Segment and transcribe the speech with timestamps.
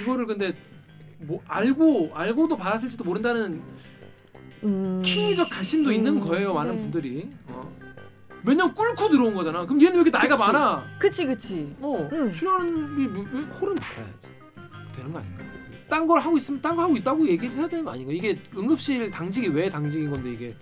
[0.00, 0.54] 이거를 근데
[1.18, 3.62] 뭐 알고 알고도 받았을지도 모른다는
[4.64, 5.02] 음.
[5.04, 6.82] 킹이적 가심도 음, 있는 거예요 많은 네.
[6.82, 7.70] 분들이 어.
[8.42, 10.46] 몇년 꿇고 들어온 거잖아 그럼 얘는 왜 이렇게 나이가 그치.
[10.52, 11.76] 많아 그치 그치.
[11.80, 12.30] 어 응.
[12.32, 14.28] 출연이 왜- 왜 홀은 달아야지
[14.94, 15.42] 되는 거 아닌가
[15.88, 19.10] 딴 걸 하고 있으면 딴 거 하고 있다고 얘기를 해야 되는 거 아닌가 이게 응급실
[19.10, 20.54] 당직이 왜 당직인 건데 이게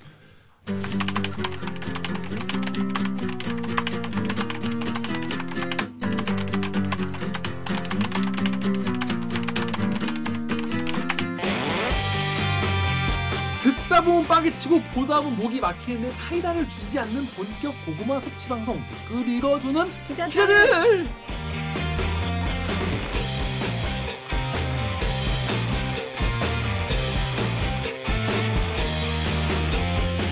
[14.05, 19.87] 보면 빠개치고 보다 보면 목이 막히는데 사이다를 주지 않는 본격 고구마 섭취 방송 댓글 읽어주는
[20.09, 20.31] 기자들.
[20.31, 21.09] 기자들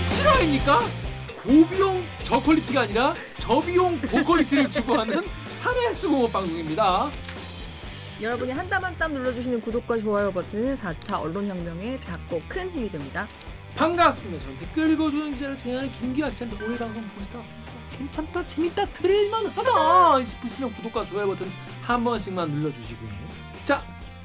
[0.08, 0.80] 실화입니까?
[1.42, 5.22] 고비용 저퀄리티가 아니라 저비용 고퀄리티를 추구하는
[5.56, 7.08] 사내 수공업 방송입니다.
[8.20, 13.27] 여러분이 한 땀 한 땀 눌러주시는 구독과 좋아요 버튼은 4차 언론혁명에 작고 큰 힘이 됩니다.
[13.77, 14.45] 반갑습니다.
[14.45, 17.45] 저는 댓글 읽어주는 기자를 진행하는 김기아 기자인데 오늘 방송 보시다가
[17.98, 21.47] 괜찮다, 재밌다, 들을만하다 싶으시면 구독과 좋아요 버튼
[21.83, 23.11] 한 번씩만 눌러주시고요.
[23.65, 23.83] 자,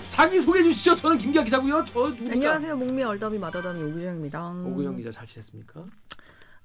[0.09, 0.95] 자기 소개해 주시죠.
[0.95, 1.83] 저는 김기아 기자고요.
[1.85, 2.33] 저 누구니까?
[2.33, 2.75] 안녕하세요.
[2.77, 4.49] 목미 얼더비 마더더미 오규정입니다.
[4.65, 5.85] 오구정 기자 잘 지냈습니까?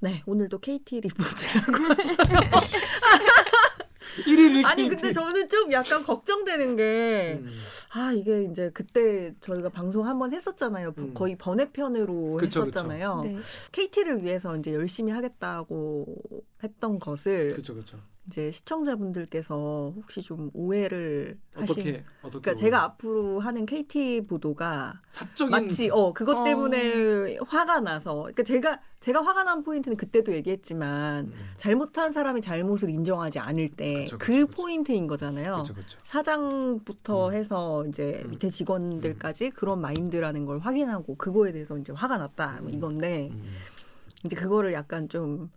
[0.01, 1.73] 네, 오늘도 KT 리포트라고.
[4.19, 7.51] 1일 아니 근데 저는 좀 약간 걱정되는 게 음,
[7.95, 10.95] 아 이게 이제 그때 저희가 방송 한번 했었잖아요.
[10.99, 11.15] 음.
[11.15, 13.23] 거의 번외편으로 그쵸, 했었잖아요.
[13.25, 13.39] 네.
[13.73, 16.07] KT를 위해서 이제 열심히 하겠다고
[16.63, 17.99] 했던 것을 그렇죠, 그렇죠.
[18.28, 22.41] 이제 시청자분들께서 혹시 좀 오해를 하신 어떻게 어떻게?
[22.41, 26.45] 그러니까 제가 앞으로 하는 KT 보도가 사적인 마치 어 그것 어.
[26.45, 32.91] 때문에 화가 나서 그러니까 제가 제가 화가 난 포인트는 그때도 얘기했지만 음, 잘못한 사람이 잘못을
[32.91, 34.62] 인정하지 않을 때 그쵸, 그 그쵸, 그쵸.
[34.62, 35.55] 포인트인 거잖아요.
[35.55, 35.98] 그렇죠, 그렇죠.
[36.05, 37.34] 사장부터 음.
[37.34, 38.31] 해서 이제 음.
[38.31, 42.75] 밑에 직원들까지 그런 마인드라는 걸 확인하고 그거에 대해서 이제 화가 났다 뭐 음.
[42.75, 43.57] 이건데 음.
[44.25, 45.51] 이제 그거를 약간 좀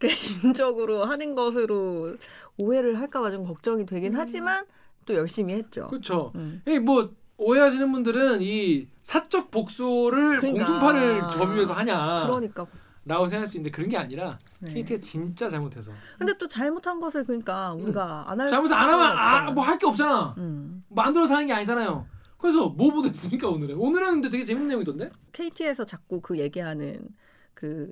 [0.00, 2.16] 개인적으로 하는 것으로
[2.58, 4.18] 오해를 할까봐 좀 걱정이 되긴 음.
[4.20, 4.64] 하지만
[5.06, 5.86] 또 열심히 했죠.
[5.88, 6.32] 그렇죠.
[6.34, 6.62] 음.
[6.66, 10.64] 이뭐 오해하시는 분들은 이 사적 복수를 그러니까.
[10.66, 12.66] 공중파를 점유해서 하냐 그러니까
[13.06, 14.74] 라고 생각할 수 있는데 그런 게 아니라 네.
[14.74, 18.46] KT가 진짜 잘못해서 근데 또 잘못한 것을 그러니까 우리가 안 할.
[18.46, 18.50] 음.
[18.50, 20.84] 잘못 안 하면 아, 뭐 할 게 없잖아 음.
[20.90, 22.06] 만들어서 하는 게 아니잖아요
[22.36, 27.08] 그래서 뭐 보도했습니까 오늘은 오늘은 근데 되게 재밌는 내용이던데 KT에서 자꾸 그 얘기하는
[27.54, 27.90] 그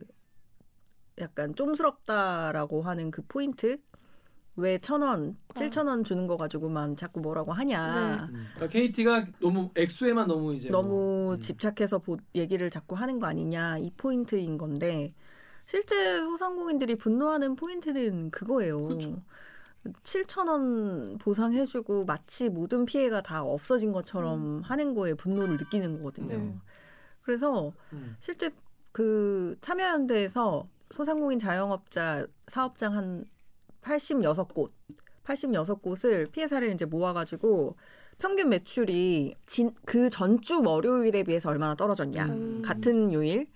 [1.20, 3.78] 약간 좀스럽다라고 하는 그 포인트
[4.58, 8.28] 왜 천 원, 칠천 원 주는 거 가지고만 자꾸 뭐라고 하냐.
[8.54, 11.36] 그러니까 KT가 너무 액수에만 너무 이제 너무 뭐, 음.
[11.38, 15.14] 집착해서 보, 얘기를 자꾸 하는 거 아니냐 이 포인트인 건데
[15.66, 18.82] 실제 소상공인들이 분노하는 포인트는 그거예요.
[18.82, 19.22] 그렇죠.
[20.02, 26.36] 7천 원 보상해주고 마치 모든 피해가 다 없어진 것처럼 하는 거에 분노를 느끼는 거거든요.
[26.36, 26.58] 네.
[27.22, 28.16] 그래서 음.
[28.18, 28.50] 실제
[28.90, 33.24] 그 참여연대에서 소상공인 자영업자 사업장 한
[33.82, 34.70] 86곳,
[35.24, 37.76] 86곳을 피해 사례를 이제 모아가지고
[38.18, 42.26] 평균 매출이 진, 그 전주 월요일에 비해서 얼마나 떨어졌냐.
[42.26, 42.62] 음.
[42.62, 43.46] 같은 요일.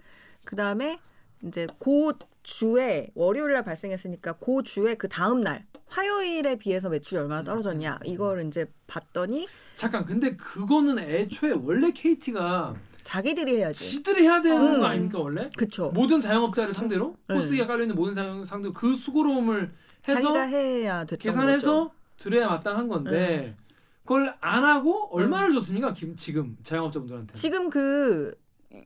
[0.45, 0.99] 그 다음에
[1.45, 2.13] 이제 그
[2.43, 8.01] 주에 월요일 날 발생했으니까 그 주에 그 다음 날 화요일에 비해서 매출이 얼마나 떨어졌냐.
[8.05, 13.91] 이걸 이제 봤더니 잠깐 근데 그거는 애초에 원래 KT가 자기들이 해야지.
[13.97, 14.81] 지들이 해야 되는 음.
[14.81, 15.91] 거 아닙니까 원래 그쵸.
[15.93, 17.35] 모든 자영업자를 상대로 네.
[17.35, 19.73] 코스기가 깔려 있는 모든 자영 상대로 그 수고로움을
[20.09, 21.95] 해서 자기가 해야 됐던 계산해서 거죠.
[22.17, 23.57] 드려야 마땅한 건데
[24.05, 28.35] 그걸 안 하고 얼마를 줬습니까 김, 지금 자영업자분들한테 지금 그,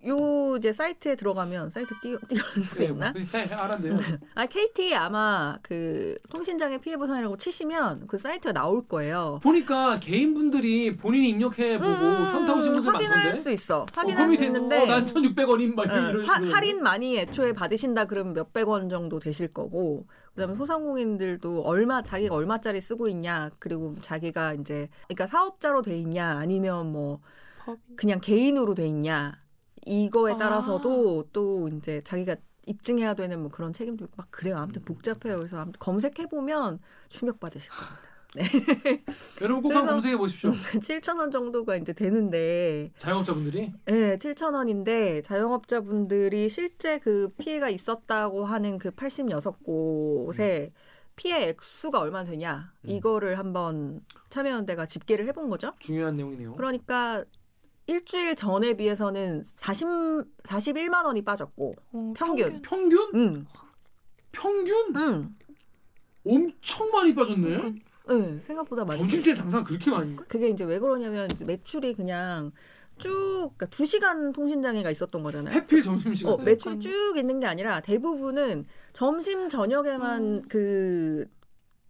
[0.07, 3.13] 요 이제 사이트에 들어가면 사이트 띄워, 띄울 수 네, 있나?
[3.13, 3.95] 뭐, 해, 알았네요.
[4.35, 9.39] 아, KT 아마 그 통신장애 피해 보상이라고 치시면 그 사이트가 나올 거예요.
[9.43, 13.43] 보니까 개인분들이 본인이 입력해 보고 현타 오신 분들 음, 확인할 많던데.
[13.43, 13.83] 수 있어.
[13.83, 16.53] 어, 확인할 수 커뮤니티, 있는데 어, 난 1,600원인 막 예, 이런 하, 식으로.
[16.55, 20.57] 할인 많이 애초에 받으신다 그러면 몇백 원 정도 되실 거고 그다음에 음.
[20.57, 27.21] 소상공인들도 얼마 자기가 얼마짜리 쓰고 있냐 그리고 자기가 이제 그러니까 사업자로 돼 있냐 아니면 뭐
[27.65, 27.79] 법.
[27.97, 29.39] 그냥 개인으로 돼 있냐
[29.87, 30.37] 이거에 아.
[30.37, 32.37] 따라서도 또 이제 자기가
[32.67, 34.85] 입증해야 되는 뭐 그런 책임도 있고 막 그래요 아무튼 음.
[34.85, 38.07] 복잡해요 그래서 아무튼 검색해 보면 충격 받으실 겁니다
[39.41, 40.51] 여러분 꼭 한번 검색해 보십시오.
[40.81, 48.79] 7천 원 정도가 이제 되는데 자영업자분들이 네, 7천 원인데 자영업자분들이 실제 그 피해가 있었다고 하는
[48.79, 50.71] 그 86곳에
[51.15, 52.91] 피해 액수가 얼마나 되냐 음.
[52.91, 55.73] 이거를 한번 참여연대가 집계를 해본 거죠.
[55.79, 56.57] 중요한 내용이네요.
[56.57, 57.25] 그러니까
[57.87, 59.87] 일주일 전에 비해서는 40
[60.43, 62.61] 41만 원이 빠졌고 어, 평균.
[62.63, 62.99] 평균?
[63.15, 63.47] 음,
[64.33, 64.97] 평균?
[64.97, 65.37] 음.
[66.27, 67.49] 엄청 많이 빠졌네.
[67.57, 68.99] 그러니까 네, 생각보다 많이.
[69.01, 70.17] 점심때 장사가 그렇게 많이.
[70.17, 72.51] 그게 이제 왜 그러냐면 매출이 그냥
[72.99, 75.55] 쭉 그러니까 2시간 통신 장애가 있었던 거잖아요.
[75.55, 76.33] 해필 점심 시간.
[76.33, 80.43] 어, 매출이 쭉 있는 게 아니라 대부분은 점심 저녁에만 음.
[80.49, 81.27] 그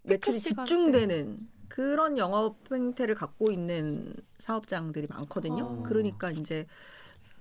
[0.03, 0.39] 매출이.
[0.39, 5.65] 집중되는 그런 영업 행태를 갖고 있는 사업장들이 많거든요.
[5.65, 5.83] 어.
[5.83, 6.67] 그러니까 이제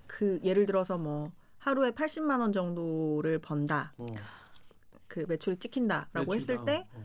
[0.08, 3.94] 그 예를 들어서 뭐 하루에 80만 원 정도를 번다.
[3.98, 4.06] 어,
[5.08, 7.04] 그 매출이 찍힌다라고 매출, 했을 아, 때 어.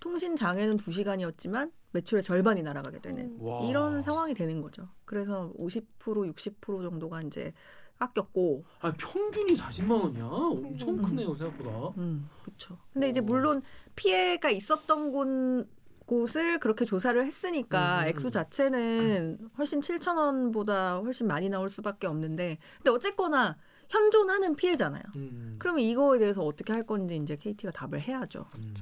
[0.00, 3.42] 통신 장애는 2시간이었지만 매출의 절반이 날아가게 되는 음.
[3.42, 3.60] 와.
[3.64, 4.88] 이런 상황이 되는 거죠.
[5.04, 7.52] 그래서 50% 60% 정도가 이제
[7.98, 10.24] 깎였고 아 평균이 40만 원이야.
[10.24, 11.02] 엄청 음.
[11.02, 11.88] 크네요 생각보다.
[11.98, 12.78] 음, 그렇죠.
[12.92, 13.24] 근데 이제 오.
[13.24, 13.62] 물론
[13.94, 15.68] 피해가 있었던 곳
[16.10, 18.08] 곳을 그렇게 조사를 했으니까 음.
[18.08, 23.56] 액수 자체는 훨씬 7천 원보다 훨씬 많이 나올 수밖에 없는데 근데 어쨌거나
[23.88, 25.02] 현존하는 피해잖아요.
[25.14, 25.54] 음.
[25.60, 28.44] 그러면 이거에 대해서 어떻게 할 건지 이제 KT가 답을 해야죠.
[28.56, 28.74] 음.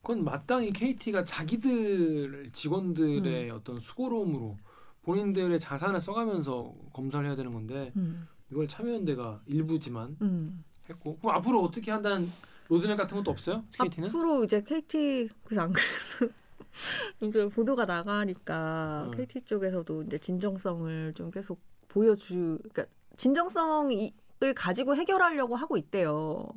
[0.00, 3.54] 그건 마땅히 KT가 자기들 직원들의 음.
[3.54, 4.56] 어떤 수고로움으로
[5.02, 10.64] 본인들의 자산을 써가면서 검사를 해야 되는 건데 음, 이걸 참여연대가 일부지만 음.
[10.88, 12.30] 했고 그럼 앞으로 어떻게 한다는
[12.68, 13.64] 로드맵 같은 것도 없어요?
[13.72, 14.08] KT는?
[14.08, 16.32] 앞으로 이제 KT 그래서 안 그래도
[17.20, 19.16] 이제 보도가 나가니까 음.
[19.16, 22.86] KT 쪽에서도 이제 진정성을 좀 계속 보여주 그러니까
[23.16, 24.12] 진정성을
[24.54, 26.48] 가지고 해결하려고 하고 있대요.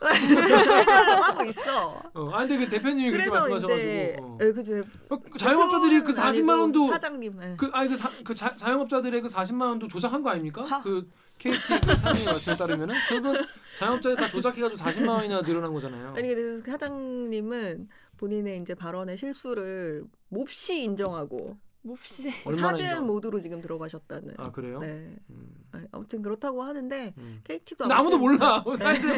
[0.00, 2.02] 하고 있어.
[2.14, 4.38] 어, 아 근데 그 대표님이 그렇게 말씀하셔가지고 어.
[4.40, 4.82] 예, 그죠.
[5.08, 7.54] 어, 그 자영업자들이 그 그건 40만 아니고 원도 사장님 예.
[7.56, 10.64] 그 아니 그, 사, 그 자, 자영업자들의 그 40만 원도 조작한 거 아닙니까?
[10.64, 10.82] 하.
[10.82, 11.08] 그
[11.38, 13.34] KT 그 사장님 말씀에 따르면은 그거
[13.78, 16.14] 자영업자들 다 조작해가지고 40만 원이나 늘어난 거잖아요.
[16.16, 17.88] 아니 그래서 그 사장님은
[18.18, 21.56] 본인의 이제 발언의 실수를 몹시 인정하고
[21.90, 23.06] 몹시 인정?
[23.06, 24.34] 모드로 지금 들어가셨다는.
[24.38, 24.80] 아 그래요?
[24.80, 25.14] 네.
[25.30, 25.48] 음.
[25.72, 27.40] 아, 아무튼 그렇다고 하는데 음.
[27.44, 28.64] KT도 아무도 몰라.
[28.76, 29.10] 사실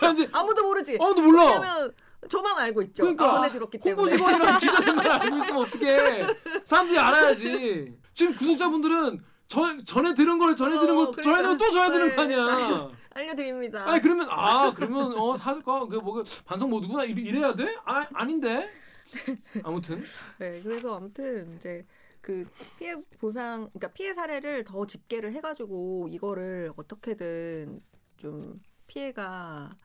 [0.00, 0.96] 사실 아무도 모르지.
[1.00, 1.44] 아무도 몰라.
[1.46, 1.92] 왜냐면
[2.28, 3.02] 저만 알고 있죠.
[3.02, 4.12] 그러니까 전에 들었기 때문에.
[4.12, 6.26] 홍보 직원이랑 기자들만 알고 있으면 어떡해.
[6.64, 7.94] 사람들이 알아야지.
[8.14, 12.14] 지금 구독자분들은 전, 전에 들은 걸 전에 들은 걸 어, 전에 들은 또 줘야 되는
[12.16, 12.34] 거 네.
[12.36, 12.88] 아니야.
[13.14, 13.88] 알려드립니다.
[13.90, 17.74] 아니 그러면 아 그러면 어 사실까 그뭐 반성 모드구나 이래- 이래야 돼?
[17.84, 18.68] 아 아닌데.
[19.62, 20.02] 아무튼
[20.38, 21.86] 네, 그래서 아무튼 이제
[22.20, 22.48] 그
[22.78, 27.80] 피해 보상, 그러니까 피해 사례를 더 집계를 해가지고 이거를 어떻게든
[28.16, 28.54] 좀
[28.88, 29.76] 피해가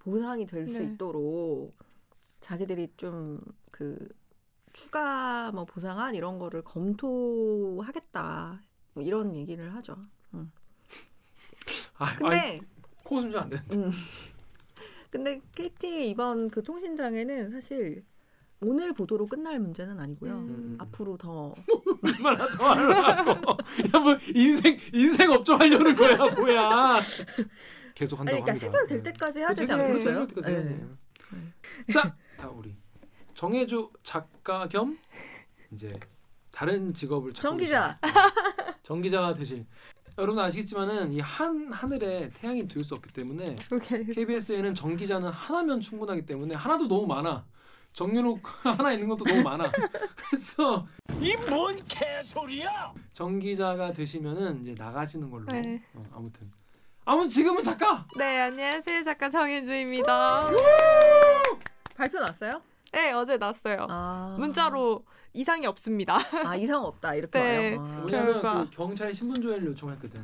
[0.00, 0.94] 보상이 될수 네.
[0.94, 1.76] 있도록
[2.40, 3.40] 자기들이 좀
[3.74, 4.08] 그
[4.72, 8.62] 추가 뭐 보상안 이런 거를 검토하겠다
[8.92, 9.96] 뭐 이런 얘기를 하죠.
[11.96, 12.60] 아, 근데 아이,
[13.02, 13.56] 코 숨지 안 돼.
[13.72, 13.90] 음.
[15.10, 18.04] 근데 KT 이번 그 통신장애는 사실
[18.64, 20.32] 오늘 보도로 끝날 문제는 아니고요.
[20.32, 20.76] 음.
[20.78, 21.54] 앞으로 더
[22.02, 23.56] 얼마나 더 하려고.
[23.94, 26.96] 야뭐 인생 인생 업종 하려는 거야 뭐야.
[27.94, 28.66] 계속 아니, 한다고 그러니까 합니다.
[28.66, 30.26] 해결될 때까지 해야 되지 않겠어요?
[30.26, 30.42] 네.
[30.42, 30.96] 돼요.
[31.92, 32.74] 자, 다 우리
[33.34, 34.96] 정혜주 작가 겸
[35.72, 35.92] 이제
[36.52, 37.98] 다른 직업을 정 기자.
[38.82, 39.66] 정 기자가 되실
[40.18, 43.56] 여러분 아시겠지만은 이 한 하늘에 태양이 둘 수 없기 때문에.
[44.14, 47.44] KBS에는 정 기자는 하나면 충분하기 때문에 하나도 너무 많아.
[47.98, 49.70] 정윤욱 하나 있는 것도 너무 많아.
[50.16, 50.86] 그래서
[51.20, 52.92] 이 뭔 개소리야!
[53.12, 55.46] 정 기자가 되시면은 이제 나가시는 걸로.
[55.46, 55.80] 네.
[55.94, 56.50] 어, 아무튼
[57.04, 58.04] 아무튼 지금은 작가.
[58.18, 60.50] 네 안녕하세요 작가 정혜주입니다.
[61.96, 62.60] 발표 났어요?
[62.92, 63.86] 네 어제 났어요.
[63.88, 64.36] 아.
[64.40, 66.18] 문자로 이상이 없습니다.
[66.44, 67.76] 아 이상 없다 이렇게 네.
[67.76, 67.80] 와요.
[67.80, 68.02] 아.
[68.04, 68.64] 왜냐면 결과.
[68.64, 70.20] 그 경찰에 신분 조회를 요청했거든.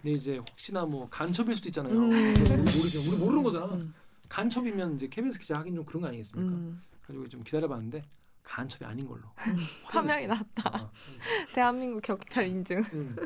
[0.00, 1.92] 근데 이제 혹시나 뭐 간첩일 수도 있잖아요.
[1.92, 2.10] 음.
[2.10, 3.00] 우리 모르죠.
[3.10, 3.66] 우리 모르는 거잖아.
[3.66, 3.92] 음.
[4.28, 6.52] 간첩이면 이제 KBS 기자 하긴 좀 그런 거 아니겠습니까?
[6.54, 6.80] 음.
[7.10, 8.04] 그래가지고 좀 기다려봤는데
[8.42, 9.22] 간첩이 아닌 걸로.
[9.90, 10.26] 파명이.
[10.26, 10.62] 났다.
[10.64, 10.88] 아,
[11.54, 12.78] 대한민국 경찰 인증.
[12.92, 13.16] 음.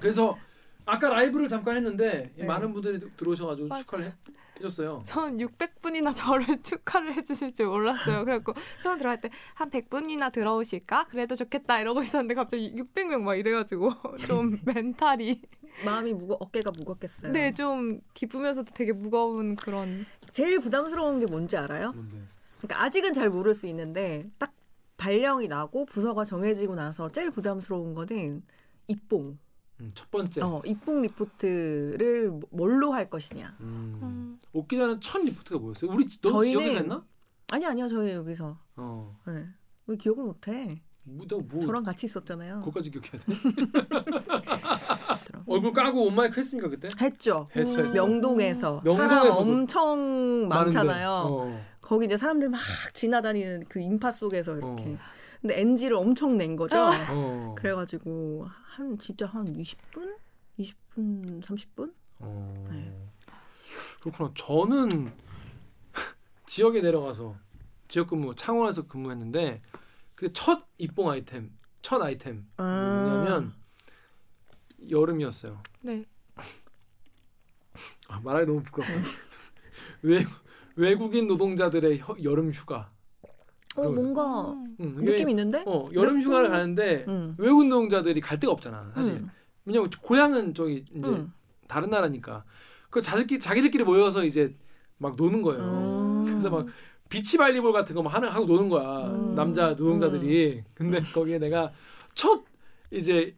[0.00, 0.38] 그래서
[0.84, 2.44] 아까 라이브를 잠깐 했는데 네.
[2.44, 3.82] 많은 분들이 들어오셔가지고 맞아.
[3.82, 4.14] 축하를 해-
[4.58, 5.02] 해줬어요.
[5.06, 8.24] 전 600분이나 저를 축하를 해주실 줄 몰랐어요.
[8.24, 11.06] 그래갖고 처음 들어갈 때 한 100분이나 들어오실까?
[11.08, 13.92] 그래도 좋겠다 이러고 있었는데 갑자기 600명 막 이래가지고
[14.26, 15.42] 좀 멘탈이
[15.84, 17.32] 마음이 무거 어깨가 무겁겠어요.
[17.32, 21.92] 네 좀 기쁘면서도 되게 무거운 그런 제일 부담스러운 게 뭔지 알아요?
[21.92, 22.16] 뭔데?
[22.66, 24.52] 그러니까 아직은 잘 모를 수 있는데 딱
[24.96, 28.42] 발령이 나고 부서가 정해지고 나서 제일 부담스러운 거는
[28.88, 29.38] 입봉.
[29.80, 30.40] 음, 첫 번째.
[30.42, 33.54] 어, 입봉 리포트를 뭘로 할 것이냐.
[33.60, 33.98] 음.
[34.02, 35.90] 음, 옥 기자는 첫 리포트가 뭐였어요?
[35.92, 37.04] 우리 너 저희는- 지역에서 했나?
[37.52, 39.16] 아니 아니요 저희 여기서 어.
[39.26, 39.46] 네.
[39.86, 40.82] 왜 기억을 못해?
[41.04, 41.60] 뭐, 너 뭐?
[41.60, 42.58] 저랑 같이 있었잖아요.
[42.60, 43.26] 그거까지 기억해야 돼?
[45.46, 46.88] 얼굴 까고 온 마이크 했습니까 그때?
[47.00, 47.46] 했죠.
[47.54, 47.94] 했어 했어.
[47.94, 51.10] 명동에서 명동에서 사람 그- 엄청 많잖아요.
[51.10, 51.60] 많은데.
[51.60, 51.75] 어.
[51.86, 52.60] 거기 이제 사람들 막
[52.94, 54.94] 지나다니는 그 인파 속에서 이렇게.
[54.94, 54.98] 어.
[55.40, 56.76] 근데 NG를 엄청 낸 거죠.
[57.10, 57.54] 어.
[57.56, 60.16] 그래가지고 한 진짜 한 20분,
[60.58, 61.94] 20분, 30분?
[62.18, 62.66] 어.
[62.72, 62.92] 네.
[64.00, 64.32] 그렇구나.
[64.34, 65.12] 저는
[66.46, 67.36] 지역에 내려가서
[67.86, 69.62] 지역 근무 창원에서 근무했는데
[70.16, 73.06] 그 첫 입봉 아이템 첫 아이템 아.
[73.06, 73.54] 뭐냐면
[74.90, 75.62] 여름이었어요.
[75.82, 76.04] 네.
[78.08, 78.92] 아, 말하기 너무 부끄럽다.
[80.02, 80.24] 외
[80.76, 82.88] 외국인 노동자들의 혀- 여름 휴가.
[83.76, 84.76] 어 뭔가 음.
[84.80, 85.62] 응, 이게- 느낌 있는데?
[85.66, 87.34] 어 여름 휴가를 몇 분- 가는데 응.
[87.38, 89.14] 외국인 노동자들이 갈 데가 없잖아 사실.
[89.14, 89.30] 응.
[89.64, 91.32] 왜냐면 고향은 저기 이제 응.
[91.68, 92.44] 다른 나라니까.
[92.90, 94.54] 그 자기끼리 자기들끼리 모여서 이제
[94.98, 95.60] 막 노는 거예요.
[95.62, 96.24] 음.
[96.24, 96.66] 그래서 막
[97.08, 99.34] 비치 발리볼 같은 거 막 하는 하고 노는 거야 음.
[99.34, 100.62] 남자 노동자들이.
[100.74, 101.72] 근데 거기에 내가
[102.14, 102.44] 첫
[102.90, 103.34] 이제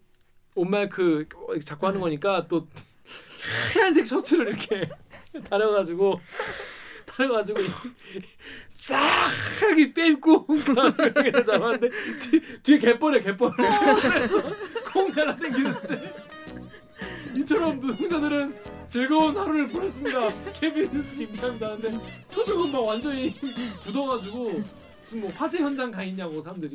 [0.54, 1.26] 옷마이크
[1.64, 2.02] 자꾸 하는 음.
[2.02, 2.68] 거니까 또
[3.74, 4.88] 하얀색 셔츠를 이렇게
[5.50, 6.20] 다려가지고
[7.22, 7.58] 다려가지고
[8.68, 13.52] 싹하게 빼입고 이렇게 잡았는데 뒤, 뒤에 갯벌에 갯벌에
[14.00, 14.42] 그래서
[14.92, 16.12] 콩 날아다니는데
[17.36, 18.54] 이처럼 노동자들은
[18.88, 20.28] 즐거운 하루를 보냈습니다.
[20.54, 21.76] 케빈 뉴스 김기합니다.
[21.76, 21.90] 근데
[22.32, 23.38] 표정은 막 완전히
[23.80, 24.62] 굳어가지고
[25.04, 26.74] 무슨 뭐 화재 현장 가 있냐고 사람들이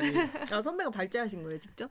[0.52, 1.90] 아 선배가 발제하신 거예요 직접?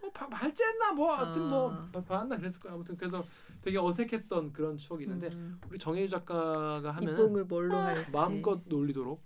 [0.00, 1.88] 뭐 바- 발제했나 뭐 하여튼 뭐 아.
[1.92, 3.24] 바- 봤나 그랬을 거야 아무튼 그래서
[3.62, 5.60] 되게 어색했던 그런 추억이 있는데 음.
[5.70, 8.10] 우리 정혜유 작가가 하면 입봉을 뭘로 할지.
[8.10, 9.22] 마음껏 놀리도록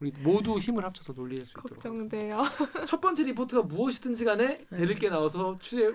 [0.00, 2.36] 우리 모두 힘을 합쳐서 놀릴 수 있도록 하겠습니다.
[2.36, 2.86] 걱정돼요.
[2.86, 5.92] 첫 번째 리포트가 무엇이든지 간에 대릴 게 나와서 취재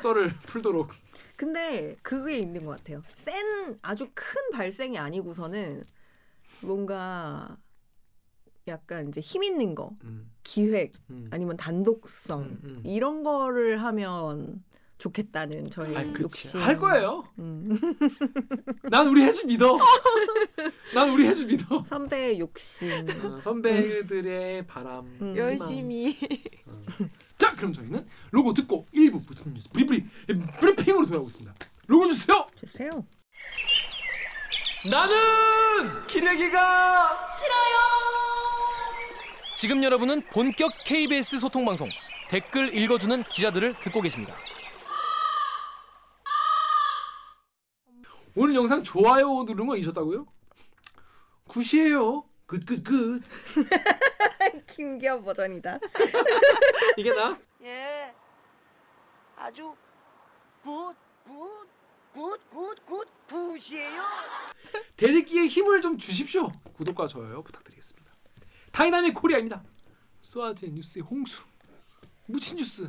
[0.00, 0.90] 썰을 풀도록
[1.36, 3.02] 근데 그게 있는 것 같아요.
[3.16, 5.82] 센 아주 큰 발생이 아니고서는
[6.60, 7.56] 뭔가
[8.68, 11.28] 약간 이제 힘 있는 거, 음, 기획 음.
[11.32, 12.82] 아니면 단독성 음, 음.
[12.84, 14.62] 이런 거를 하면
[15.02, 16.12] 좋겠다는 저희 아니.
[16.20, 16.60] 욕심.
[16.60, 17.24] 할 거예요.
[17.40, 17.76] 음.
[18.88, 19.76] 난 우리 해주 믿어.
[20.94, 21.82] 난 우리 해주 믿어.
[21.84, 23.08] 선배의 욕심.
[23.24, 25.06] 어, 선배들의 바람.
[25.20, 25.36] 음.
[25.36, 26.16] 열심히.
[26.66, 26.84] 어.
[27.36, 30.04] 자, 그럼 저희는 로고 듣고 1부 부천 뉴스 브리브리
[30.60, 31.52] 브리핑으로 돌아오겠습니다.
[31.88, 32.46] 로고 주세요.
[32.54, 32.90] 주세요.
[34.88, 35.16] 나는
[36.06, 37.82] 기레기가 싫어요.
[39.56, 41.88] 지금 여러분은 본격 KBS 소통 방송
[42.28, 44.36] 댓글 읽어주는 기자들을 듣고 계십니다.
[48.34, 50.26] 오늘 영상 좋아요 누른 거 잊었다고요?
[51.48, 52.24] 굿이에요.
[52.46, 53.22] 굿굿 굿.
[54.68, 55.78] 김기현 버전이다.
[56.96, 57.36] 이게 나?
[57.62, 58.14] 예.
[59.36, 59.74] 아주
[60.62, 61.68] 굿, 굿,
[62.12, 64.02] 굿, 굿, 굿, 굿이에요.
[64.96, 66.50] 대리기에 힘을 좀 주십시오.
[66.74, 68.12] 구독과 좋아요 부탁드리겠습니다.
[68.70, 69.62] Dynamic Korea입니다.
[70.22, 71.44] 쏟아진 뉴스의 홍수,
[72.26, 72.88] 묻힌 뉴스,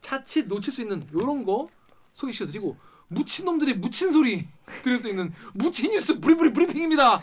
[0.00, 1.66] 자칫 놓칠 수 있는 이런 거
[2.12, 2.76] 소개시켜드리고
[3.08, 4.46] 묻힌 놈들의 묻힌 소리
[4.82, 7.20] 들을 수 있는 묻힌 뉴스 브리브리 브리핑입니다.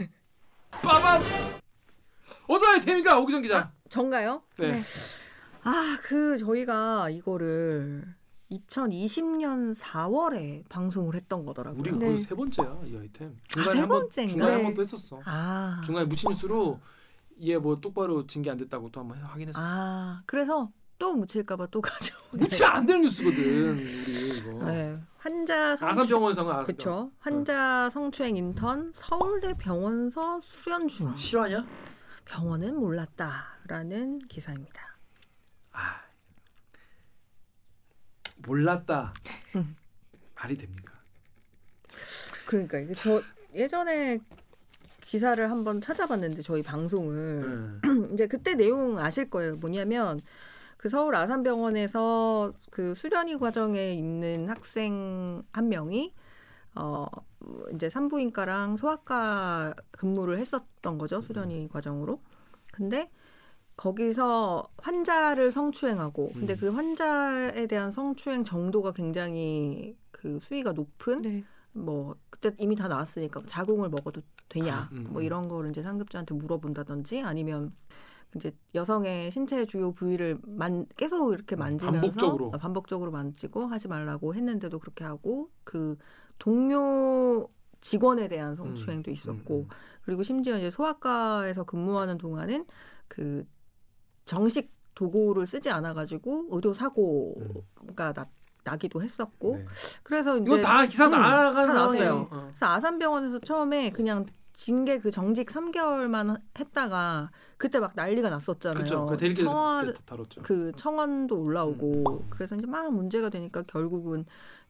[0.72, 1.22] 빠밤.
[2.48, 3.72] 어떤 아이템입니까 오기정 기자?
[3.90, 4.42] 전가요?
[4.58, 4.72] 네.
[4.72, 4.82] 네.
[5.64, 8.04] 아, 그 저희가 이거를
[8.52, 11.82] 2020년 4월에 방송을 했던 거더라고요.
[11.82, 12.18] 우리 네.
[12.18, 13.38] 세 번째야 이 아이템.
[13.50, 14.32] 세 한번 번째인가?
[14.34, 14.56] 중간에 네.
[14.56, 15.22] 한번 또 했었어.
[15.26, 15.82] 아.
[15.86, 16.80] 중간에 묻힌 뉴스로
[17.44, 19.60] 얘 뭐 똑바로 징계 안 됐다고 또 한번 확인했었어.
[19.66, 20.70] 아, 그래서
[21.00, 22.44] 또 묻힐까봐 또 가져오네.
[22.44, 24.66] 묻히면 안 되는 뉴스거든 우리 이거.
[24.66, 24.96] 네.
[25.22, 26.02] 환자 성추...
[26.18, 26.64] 아산병원.
[26.64, 27.12] 그쵸.
[27.20, 31.16] 환자 성추행 인턴 서울대 병원서 수련 중.
[31.16, 31.64] 실화냐?
[32.26, 34.98] 병원은 몰랐다라는 기사입니다.
[35.74, 36.02] 아
[38.38, 39.14] 몰랐다.
[39.56, 39.76] 음.
[40.42, 40.94] 말이 됩니까?
[42.48, 43.22] 그러니까 이게 저
[43.54, 44.18] 예전에
[45.02, 47.90] 기사를 한번 찾아봤는데 저희 방송을 네.
[48.14, 49.56] 이제 그때 내용 아실 거예요.
[49.58, 50.18] 뭐냐면
[50.82, 56.12] 그 서울 아산병원에서 그 수련이 과정에 있는 학생 한 명이
[56.74, 57.06] 어
[57.76, 61.22] 이제 산부인과랑 소아과 근무를 했었던 거죠.
[61.22, 62.20] 수련이 과정으로.
[62.74, 63.12] 근데
[63.78, 66.58] 거기서 환자를 성추행하고 근데 음.
[66.60, 71.44] 그 환자에 대한 성추행 정도가 굉장히 그 수위가 높은 네.
[71.74, 75.26] 뭐 그때 이미 다 나왔으니까 자궁을 먹어도 되냐 음, 뭐 음.
[75.26, 77.72] 이런 거를 이제 상급자한테 물어본다든지 아니면
[78.36, 82.46] 이제 여성의 신체 주요 부위를 만 계속 이렇게 만지면서 음, 반복적으로.
[82.48, 85.98] 어, 반복적으로 만지고 하지 말라고 했는데도 그렇게 하고 그
[86.40, 87.50] 동료
[87.82, 89.68] 직원에 대한 성추행도 음, 있었고 음, 음.
[90.04, 92.66] 그리고 심지어 이제 소아과에서 근무하는 동안은
[93.08, 93.46] 그
[94.26, 98.26] 정식 도구를 쓰지 않아 가지고 의료 사고가 나,
[98.64, 99.58] 나기도 했었고 음.
[99.60, 99.66] 네.
[100.04, 102.06] 그래서 이제 이거 다 기사 음, 나간 다 상황이에요.
[102.14, 102.28] 나왔어요.
[102.32, 102.48] 어.
[102.48, 107.32] 그래서 아산병원에서 처음에 그냥 징계 그 정직 3개월만 했다가
[107.62, 108.76] 그때 막 난리가 났었잖아요.
[108.76, 109.06] 그렇죠.
[109.06, 109.84] 그 청와.
[110.42, 112.28] 그 청원도 올라오고 음.
[112.32, 114.26] 그래서 이제 막 문제가 되니까 결국은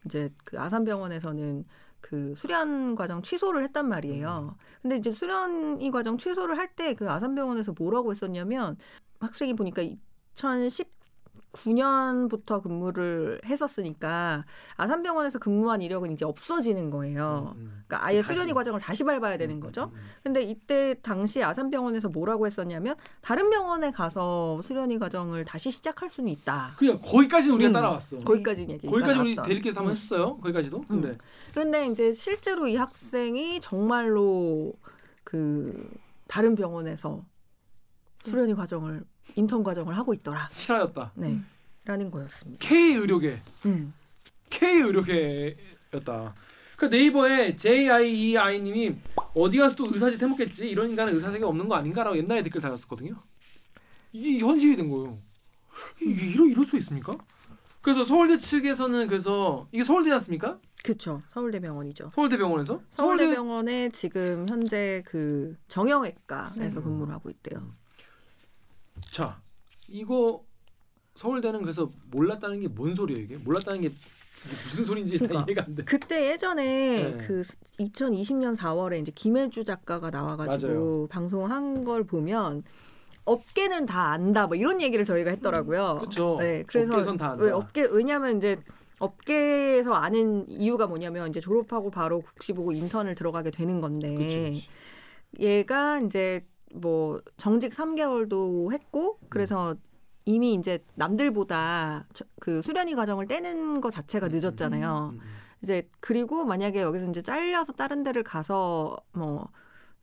[0.06, 1.64] 이제 그 아산병원에서는
[2.02, 4.58] 그 수련 과정 취소를 했단 말이에요.
[4.58, 4.60] 음.
[4.82, 8.76] 근데 이제 수련 이 과정 취소를 할 때 그 아산병원에서 뭐라고 했었냐면
[9.22, 9.84] 학생이 보니까
[11.53, 14.46] 2009년부터 근무를 했었으니까
[14.77, 17.53] 아산병원에서 근무한 이력은 이제 없어지는 거예요.
[17.58, 17.84] 음.
[17.88, 18.34] 그러니까 아예 다시.
[18.34, 19.86] 수련이 과정을 다시 밟아야 되는 음, 거죠.
[19.93, 20.01] 음, 음.
[20.24, 26.72] 근데 이때 당시 아산병원에서 뭐라고 했었냐면 다른 병원에 가서 수련이 과정을 다시 시작할 수는 있다.
[26.77, 27.74] 그냥 거기까지 우리가 음.
[27.74, 28.20] 따라왔어.
[28.20, 29.36] 거기까지 얘기가 거기까지 우리.
[29.36, 29.96] 대리께서 한번 음.
[29.96, 30.38] 했어요.
[30.38, 30.81] 거기까지도.
[30.88, 31.17] 근데
[31.53, 34.74] 그런데 이제 실제로 이 학생이 정말로
[35.24, 35.89] 그
[36.27, 37.24] 다른 병원에서
[38.24, 39.03] 수련이 과정을
[39.36, 40.48] 인턴 과정을 하고 있더라.
[40.51, 41.12] 실화였다.
[41.16, 41.28] 네.
[41.30, 41.46] 음.
[41.86, 42.66] 라는 거였습니다.
[42.66, 43.40] K 의료계.
[43.66, 43.94] 음.
[44.50, 46.36] K 의료계였다.
[46.78, 48.96] 그 네이버에 JIEI님이
[49.36, 53.16] 어디 가서 또 의사짓 해먹겠지 이런 인간은 의사색이 없는 거 아닌가라고 옛날에 댓글 달았었거든요.
[54.12, 55.18] 이게 현실이 된 거예요.
[56.01, 57.13] 이게 이럴, 이럴 수 있습니까?
[57.82, 60.60] 그래서 서울대 측에서는 그래서 이게 서울대지 않습니까?
[60.84, 61.22] 그쵸.
[61.30, 62.12] 서울대병원이죠.
[62.13, 66.84] 서울대병원에서 서울대병원에 지금 현재 그 정형외과에서 음.
[66.84, 67.74] 근무를 하고 있대요.
[69.12, 69.41] 자
[69.89, 70.44] 이거
[71.15, 73.38] 서울대는 그래서 몰랐다는 게 뭔 소리예요 이게?
[73.38, 73.89] 몰랐다는 게
[74.70, 75.46] 무슨 소리인지 그러니까.
[75.48, 75.84] 이해가 안 돼.
[75.84, 77.18] 그때 예전에 네.
[77.27, 77.44] 그
[77.80, 81.08] 2020년 4월에 이제 김혜주 작가가 나와가지고 맞아요.
[81.08, 82.63] 방송한 걸 보면
[83.25, 85.98] 업계는 다 안다 뭐 이런 얘기를 저희가 했더라고요.
[86.00, 86.38] 그렇죠.
[86.39, 87.44] 네, 그래서 업계선 다 안다.
[87.44, 88.58] 왜 업계 왜냐하면 이제
[89.00, 94.39] 업계에서 아는 이유가 뭐냐면 이제 졸업하고 바로 국시 보고 인턴을 들어가게 되는 건데 그치,
[95.34, 95.44] 그치.
[95.44, 99.75] 얘가 이제 뭐 정직 3개월도 했고 그래서
[100.25, 105.10] 이미 이제 남들보다 저- 그 수련이 과정을 떼는 것 자체가 음, 늦었잖아요.
[105.13, 105.25] 음, 음.
[105.63, 109.50] 이제 그리고 만약에 여기서 이제 잘려서 다른 데를 가서 뭐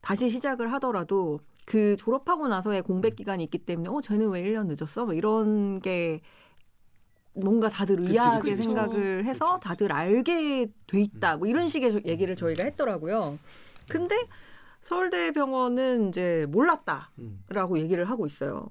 [0.00, 5.04] 다시 시작을 하더라도 그 졸업하고 나서의 공백 기간이 있기 때문에 어 쟤는 왜 1년 늦었어?
[5.04, 6.20] 뭐 이런 게
[7.34, 8.68] 뭔가 다들 의아하게 그치, 그치.
[8.68, 9.68] 생각을 해서 그치, 그치.
[9.68, 11.36] 다들 알게 돼 있다.
[11.36, 12.36] 뭐 이런 식의 저- 얘기를 음.
[12.36, 13.38] 저희가 했더라고요.
[13.88, 14.16] 근데
[14.82, 17.78] 서울대병원은 이제 몰랐다라고 음.
[17.78, 18.68] 얘기를 하고 있어요.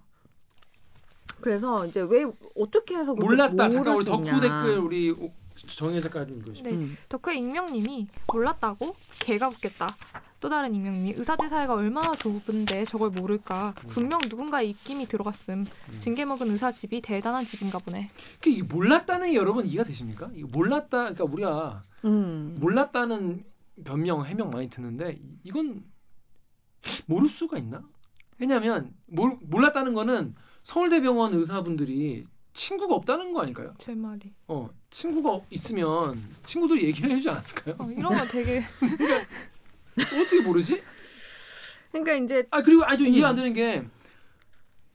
[1.41, 3.69] 그래서 이제 왜 어떻게 해서 몰랐다.
[3.69, 4.39] 잠깐 우리 수 덕후 있냐.
[4.39, 5.15] 댓글 우리
[5.67, 6.63] 정혜 작가 좀 읽으시죠.
[6.69, 6.75] 네.
[6.75, 6.97] 음.
[7.09, 8.95] 덕후의 익명님이 몰랐다고?
[9.19, 9.95] 개가 웃겠다.
[10.39, 13.73] 또 다른 익명님이 의사들 사이가 얼마나 좁은데 저걸 모를까.
[13.87, 15.65] 분명 누군가의 입김이 들어갔음.
[15.99, 18.09] 징계 먹은 의사 집이 대단한 집인가 보네.
[18.41, 20.29] 그 이게 몰랐다는 게 여러분 이해가 되십니까?
[20.33, 21.13] 이거 몰랐다.
[21.13, 22.57] 그러니까 우리가 음.
[22.59, 23.43] 몰랐다는
[23.83, 25.83] 변명 해명 많이 듣는데 이- 이건
[27.05, 27.83] 모를 수가 있나?
[28.39, 33.73] 왜냐하면 몰, 몰랐다는 거는 서울대병원 의사분들이 친구가 없다는 거 아닐까요?
[33.77, 34.33] 제 말이.
[34.47, 37.75] 어 친구가 있으면 친구들이 얘기를 해주지 않았을까요?
[37.79, 38.63] 어, 이런 거 되게
[39.97, 40.81] 어떻게 모르지?
[41.91, 43.35] 그러니까 이제 아 그리고 아주 이해 안 음.
[43.37, 43.85] 되는 게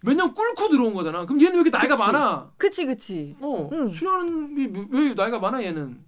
[0.03, 1.25] 몇년 꿇고 들어온 거잖아.
[1.25, 2.07] 그럼 얘는 왜 이렇게 나이가 그치.
[2.13, 2.53] 많아?
[2.57, 3.37] 그치 그치.
[3.41, 3.91] 어 음.
[3.91, 6.01] 수련이 왜- 왜 나이가 많아 얘는?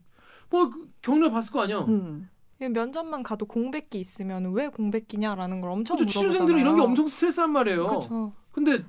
[0.50, 1.80] 뭐그 경력 봤을 거 아니야.
[1.80, 2.28] 음.
[2.68, 6.30] 면접만 가도 공백기 있으면 왜 공백기냐라는 걸 엄청 물어보잖아요.
[6.30, 7.86] 취준생들은 이런 게 엄청 스트레스한 말이에요.
[7.86, 8.32] 그렇죠.
[8.52, 8.84] 근데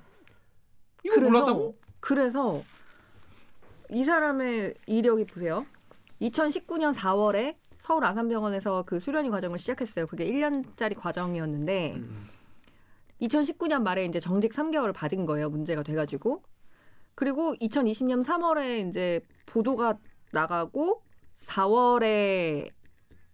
[1.03, 1.75] 이거 그래서 몰랐다고?
[1.99, 2.63] 그래서
[3.91, 5.65] 이 사람의 이력이 보세요.
[6.21, 10.07] 2019년 4월에 서울 아산병원에서 그 수련이 과정을 시작했어요.
[10.07, 12.27] 그게 1년짜리 과정이었는데 음.
[13.21, 15.49] 2019년 말에 이제 정직 3개월을 받은 거예요.
[15.49, 16.41] 문제가 돼가지고
[17.13, 19.97] 그리고 2020년 3월에 이제 보도가
[20.31, 21.01] 나가고
[21.37, 22.71] 4월에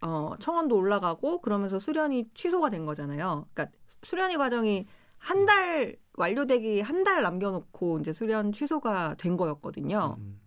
[0.01, 3.45] 어, 청원도 올라가고 그러면서 수련이 취소가 된 거잖아요.
[3.53, 4.87] 그러니까 수련이 과정이
[5.17, 10.15] 한 달 완료되기 한 달 남겨놓고 이제 수련 취소가 된 거였거든요.
[10.19, 10.41] 음.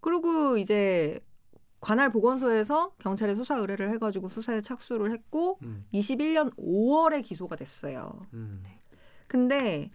[0.00, 1.18] 그리고 이제
[1.80, 5.84] 관할 보건소에서 경찰에 수사 의뢰를 해가지고 수사에 착수를 했고 음.
[5.92, 8.26] 21년 5월에 기소가 됐어요.
[8.32, 8.62] 음.
[9.26, 9.90] 근데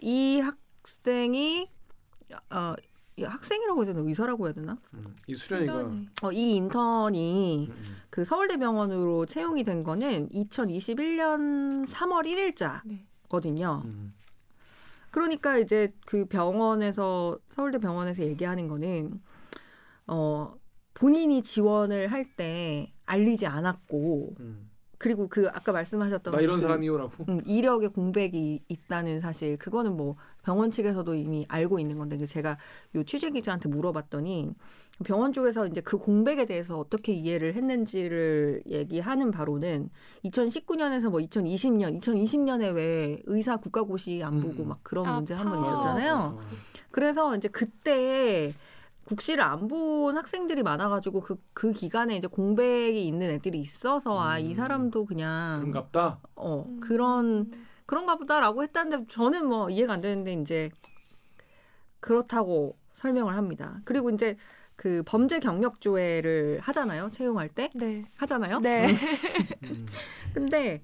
[0.00, 1.70] 이 학생이
[2.50, 2.86] 어, 이
[3.22, 4.76] 학생이라고 해야 되나 의사라고 해야 되나?
[4.94, 5.14] 음.
[5.26, 6.08] 이 수련이가 수련이.
[6.22, 7.96] 어, 이 인턴이 음.
[8.10, 12.26] 그 서울대병원으로 채용이 된 거는 2021년 3월
[13.28, 13.82] 1일자거든요.
[13.84, 13.90] 네.
[13.90, 14.14] 음.
[15.10, 19.20] 그러니까 이제 그 병원에서 서울대 병원에서 얘기하는 거는
[20.08, 20.54] 어
[20.94, 24.70] 본인이 지원을 할 때 알리지 않았고 음.
[24.98, 27.24] 그리고 그 아까 말씀하셨던 나 이런 그, 사람이요라고.
[27.28, 32.58] 음, 이력에 공백이 있다는 사실 그거는 뭐 병원 측에서도 이미 알고 있는 건데 그 제가
[32.94, 34.54] 요 취재 기자한테 물어봤더니
[35.04, 39.90] 병원 쪽에서 이제 그 공백에 대해서 어떻게 이해를 했는지를 얘기하는 바로는
[40.24, 44.68] 2019년에서 뭐 2020년, 2020년에 왜 의사 국가고시 안 보고 음.
[44.68, 45.62] 막 그런 아, 문제 한 번.
[45.64, 46.38] 있었잖아요.
[46.38, 46.40] 어.
[46.92, 48.54] 그래서 이제 그때
[49.06, 54.50] 국시를 안 본 학생들이 많아가지고 그, 그 기간에 이제 공백이 있는 애들이 있어서 아, 이
[54.52, 54.56] 음.
[54.56, 56.20] 사람도 그냥 그런갑다.
[56.36, 56.80] 어, 음.
[56.80, 57.50] 그런
[57.86, 60.70] 그런가 보다라고 했다는데 저는 뭐 이해가 안 되는데 이제
[62.00, 63.80] 그렇다고 설명을 합니다.
[63.84, 64.36] 그리고 이제
[64.76, 67.10] 그 범죄 경력 조회를 하잖아요.
[67.10, 68.04] 채용할 때 네.
[68.16, 68.60] 하잖아요.
[68.60, 68.88] 네.
[69.64, 69.86] 음.
[70.34, 70.82] 근데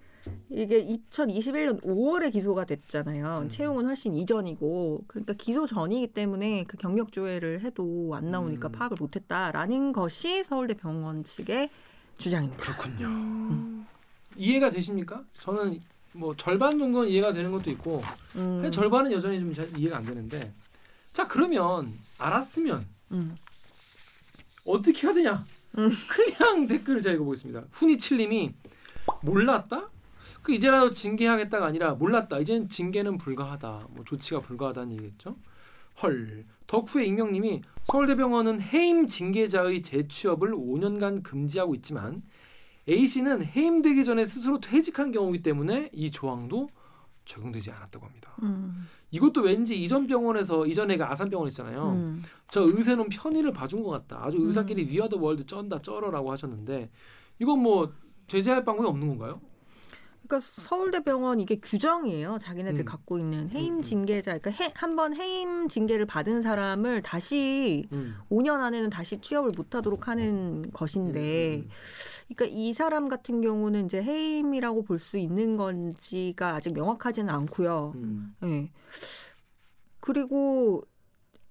[0.51, 3.43] 이게 2021년 5월에 기소가 됐잖아요.
[3.43, 3.49] 음.
[3.49, 8.73] 채용은 훨씬 이전이고 그러니까 기소 전이기 때문에 그 경력 조회를 해도 안 나오니까 음.
[8.73, 11.71] 파악을 못했다라는 것이 서울대 병원 측의
[12.19, 12.63] 주장입니다.
[12.63, 13.07] 그렇군요.
[13.07, 13.87] 음.
[14.37, 15.25] 이해가 되십니까?
[15.41, 15.81] 저는
[16.13, 18.03] 뭐 절반 정도는 이해가 되는 것도 있고
[18.37, 18.61] 음.
[18.61, 20.53] 근데 절반은 여전히 좀잘 이해가 안 되는데
[21.13, 23.37] 자 그러면 알았으면 음.
[24.65, 25.45] 어떻게 해야 되냐?
[25.79, 25.91] 음.
[26.09, 27.65] 그냥 댓글을 제가 읽어보겠습니다.
[27.73, 28.55] 훈이칠님이
[29.23, 29.89] 몰랐다?
[30.42, 32.38] 그 이제라도 징계하겠다가 아니라 몰랐다.
[32.38, 33.88] 이젠 징계는 불가하다.
[33.90, 35.37] 뭐 조치가 불가하다는 얘기겠죠.
[36.03, 36.44] 헐.
[36.66, 42.22] 덕후의 익명님이 서울대병원은 해임 징계자의 재취업을 5년간 금지하고 있지만
[42.88, 46.70] A 씨는 해임되기 전에 스스로 퇴직한 경우이기 때문에 이 조항도
[47.24, 48.35] 적용되지 않았다고 합니다.
[48.42, 48.88] 음.
[49.11, 51.92] 이것도 왠지 이전 병원에서 이전 애가 아산병원 있잖아요.
[51.92, 52.22] 음.
[52.48, 54.24] 저 의사는 편의를 봐준 것 같다.
[54.24, 54.46] 아주 음.
[54.46, 56.90] 의사끼리 위아더 월드 쩐다 쩔어라고 하셨는데
[57.38, 57.92] 이건 뭐
[58.26, 59.40] 제재할 방법이 없는 건가요?
[60.31, 62.38] 그러니까 서울대병원 이게 규정이에요.
[62.40, 62.85] 자기네들 음.
[62.85, 63.83] 갖고 있는 음, 해임 음.
[63.83, 68.14] 징계자, 그러니까 해, 한번 해임 징계를 받은 사람을 다시 음.
[68.31, 71.69] 5년 안에는 다시 취업을 못하도록 하는 것인데, 음,
[72.29, 77.93] 그러니까 이 사람 같은 경우는 이제 해임이라고 볼 수 있는 건지가 아직 명확하지는 않고요.
[77.97, 78.71] 음, 예.
[79.99, 80.83] 그리고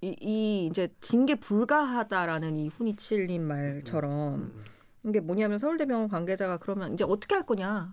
[0.01, 4.63] 이, 이 이제 징계 불가하다라는 이 훈이칠님 말처럼 음,
[5.07, 7.91] 이게 뭐냐면 서울대병원 관계자가 그러면 이제 어떻게 할 거냐?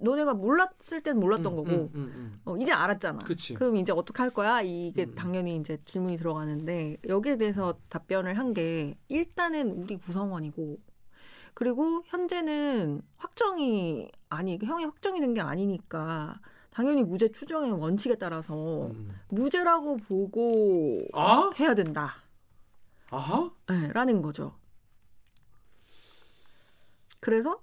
[0.00, 3.22] 너네가 몰랐을 땐 몰랐던 음, 거고 음, 음, 어, 이제 알았잖아.
[3.22, 3.24] 음.
[3.24, 3.54] 그치.
[3.54, 4.60] 그럼 이제 어떻게 할 거야?
[4.62, 5.14] 이게 음.
[5.14, 10.78] 당연히 이제 질문이 들어가는데 여기에 대해서 답변을 한 게 일단은 우리 구성원이고
[11.54, 19.10] 그리고 현재는 확정이 아니 형이 확정이 된 게 아니니까 당연히 무죄 추정의 원칙에 따라서 음.
[19.28, 21.50] 무죄라고 보고 아?
[21.58, 22.14] 해야 된다.
[23.10, 23.50] 아하?
[23.68, 24.54] 네, 라는 거죠.
[27.20, 27.60] 그래서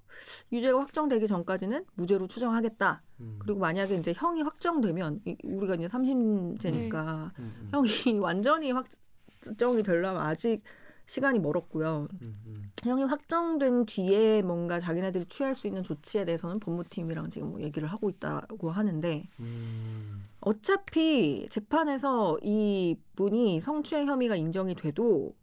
[0.51, 3.01] 유죄가 확정되기 전까지는 무죄로 추정하겠다.
[3.21, 7.87] 음, 그리고 만약에 이제 형이 확정되면 이- 우리가 이제 30세니까 음, 음, 형이
[8.19, 10.61] 완전히 확정이 되려면 아직
[11.07, 12.07] 시간이 멀었고요.
[12.21, 12.71] 음, 음.
[12.83, 18.09] 형이 확정된 뒤에 뭔가 자기네들이 취할 수 있는 조치에 대해서는 법무팀이랑 지금 뭐 얘기를 하고
[18.09, 20.25] 있다고 하는데 음.
[20.41, 25.33] 어차피 재판에서 이 분이 성추행 혐의가 인정이 돼도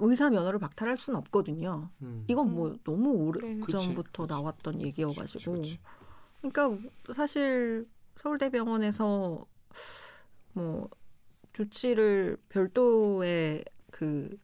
[0.00, 1.90] 의사 면허를 박탈할 수는 없거든요.
[2.02, 2.24] 음.
[2.28, 3.60] 이건 뭐 너무 오래 네.
[3.68, 4.26] 전부터.
[4.26, 5.78] 나왔던 얘기여가지고 그치,
[6.40, 6.50] 그치.
[6.50, 7.86] 그러니까 사실
[8.16, 9.46] 서울대병원에서
[10.52, 10.90] 뭐
[11.52, 14.38] 조치를 별도의 그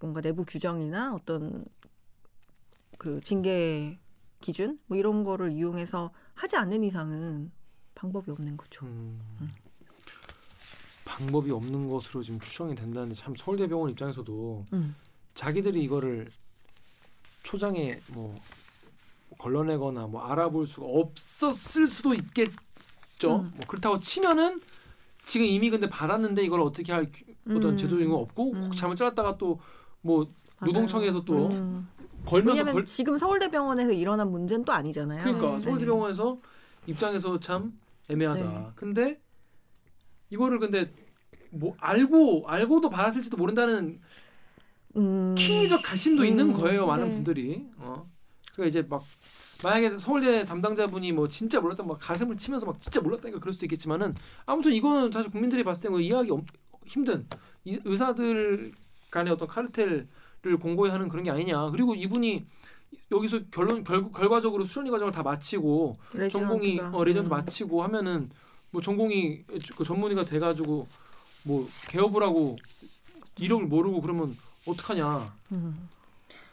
[0.00, 1.64] 뭔가 내부 규정이나 어떤
[2.98, 3.98] 그 징계
[4.40, 7.50] 기준 뭐 이런 거를 이용해서 하지 않는 이상은
[7.94, 8.86] 방법이 없는 거죠.
[8.86, 9.20] 음.
[11.08, 14.94] 방법이 없는 것으로 지금 추정이 된다는데 참 서울대병원 입장에서도 음.
[15.34, 16.28] 자기들이 이거를
[17.42, 18.34] 초장에 뭐
[19.38, 23.40] 걸러내거나 뭐 알아볼 수가 없었을 수도 있겠죠.
[23.40, 23.52] 음.
[23.56, 24.60] 뭐 그렇다고 치면은
[25.24, 27.10] 지금 이미 근데 받았는데 이걸 어떻게 할
[27.48, 27.76] 어떤 음.
[27.76, 28.62] 제도적인 건 없고 음.
[28.64, 29.58] 혹 잘못 잘랐다가 또
[30.02, 30.26] 뭐
[30.64, 31.88] 노동청에서 또 음.
[32.24, 35.22] 걸면 왜냐면 걸 지금 서울대병원에서 일어난 문제는 또 아니잖아요.
[35.22, 35.60] 그러니까 네.
[35.60, 36.38] 서울대병원에서
[36.86, 38.40] 입장에서 참 애매하다.
[38.40, 38.66] 네.
[38.74, 39.20] 근데
[40.30, 40.92] 이거를 근데
[41.50, 44.00] 뭐 알고 알고도 받았을지도 모른다는
[44.96, 45.34] 음.
[45.36, 46.26] 킹리적 가심도 음.
[46.28, 47.14] 있는 거예요 많은 네.
[47.14, 47.66] 분들이.
[47.78, 48.08] 어.
[48.52, 49.02] 그러니까 이제 막
[49.62, 54.14] 만약에 서울대 담당자분이 뭐 진짜 몰랐다 막 가슴을 치면서 막 진짜 몰랐다니까 그럴 수도 있겠지만은
[54.46, 56.44] 아무튼 이거는 사실 국민들이 봤을 때는 이해하기 엄-
[56.86, 57.26] 힘든
[57.64, 58.72] 이- 의사들
[59.10, 60.06] 간의 어떤 카르텔을
[60.60, 61.70] 공고히 하는 그런 게 아니냐.
[61.70, 62.46] 그리고 이분이
[63.10, 65.96] 여기서 결론 결, 결과적으로 수련이 과정을 다 마치고
[66.30, 66.78] 전공이.
[66.80, 67.30] 어, 레전드 음.
[67.30, 68.28] 마치고 하면은
[68.72, 69.44] 뭐 전공이
[69.76, 70.86] 그 전문의가 돼가지고
[71.44, 72.56] 뭐 개업을 하고
[73.38, 74.34] 이력을 모르고 그러면
[74.66, 75.32] 어떡하냐.
[75.52, 75.88] 음.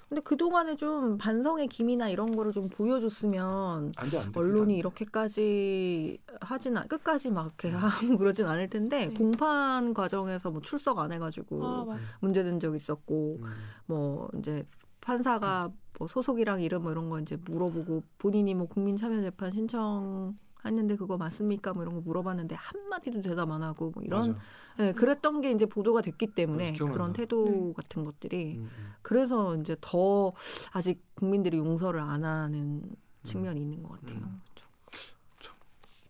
[0.08, 4.39] 근데 그 동안에 좀 반성의 기미나 이런 거를 좀 보여줬으면 안 돼, 안 돼.
[4.39, 7.75] 언론이 이렇게까지 하진 않, 끝까지 막 이렇게 음.
[7.75, 9.13] 하고 그러진 않을 텐데 네.
[9.13, 13.51] 공판 과정에서 뭐 출석 안 해가지고 아, 맞- 문제된 적 있었고 음.
[13.88, 14.63] 뭐 이제
[15.01, 21.17] 판사가 뭐 소속이랑 이름 뭐 이런 거 이제 물어보고 본인이 뭐 국민참여재판 신청 했는데 그거
[21.17, 24.38] 맞습니까 뭐 이런 거 물어봤는데 한 마디도 대답 안 하고 뭐 이런.
[24.80, 26.73] 예, 그랬던 게 이제 보도가 됐기 때문에.
[26.73, 27.73] 그런 태도 네.
[27.73, 28.93] 같은 것들이 음, 음.
[29.01, 30.34] 그래서 이제 더
[30.71, 32.84] 아직 국민들이 용서를 안 하는
[33.23, 34.19] 측면이 있는 것 같아요.
[34.19, 34.41] 음.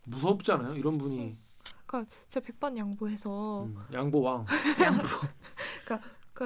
[0.05, 0.75] 무섭잖아요.
[0.75, 1.35] 이런 분이
[1.85, 4.45] 그러니까 제가 100번 양보해서 음, 양보왕.
[5.85, 5.97] 그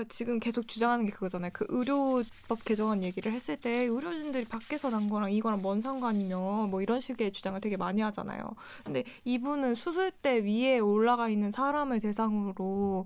[0.07, 1.51] 지금 계속 주장하는 게 그거잖아요.
[1.53, 7.01] 그 의료법 개정안 얘기를 했을 때 의료진들이 밖에서 난 거랑 이거랑 뭔 상관이며 뭐 이런
[7.01, 8.55] 식의 주장을 되게 많이 하잖아요.
[8.85, 13.05] 근데 이분은 수술대 위에 올라가 있는 사람을 대상으로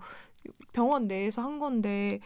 [0.73, 2.19] 병원 내에서 한 건데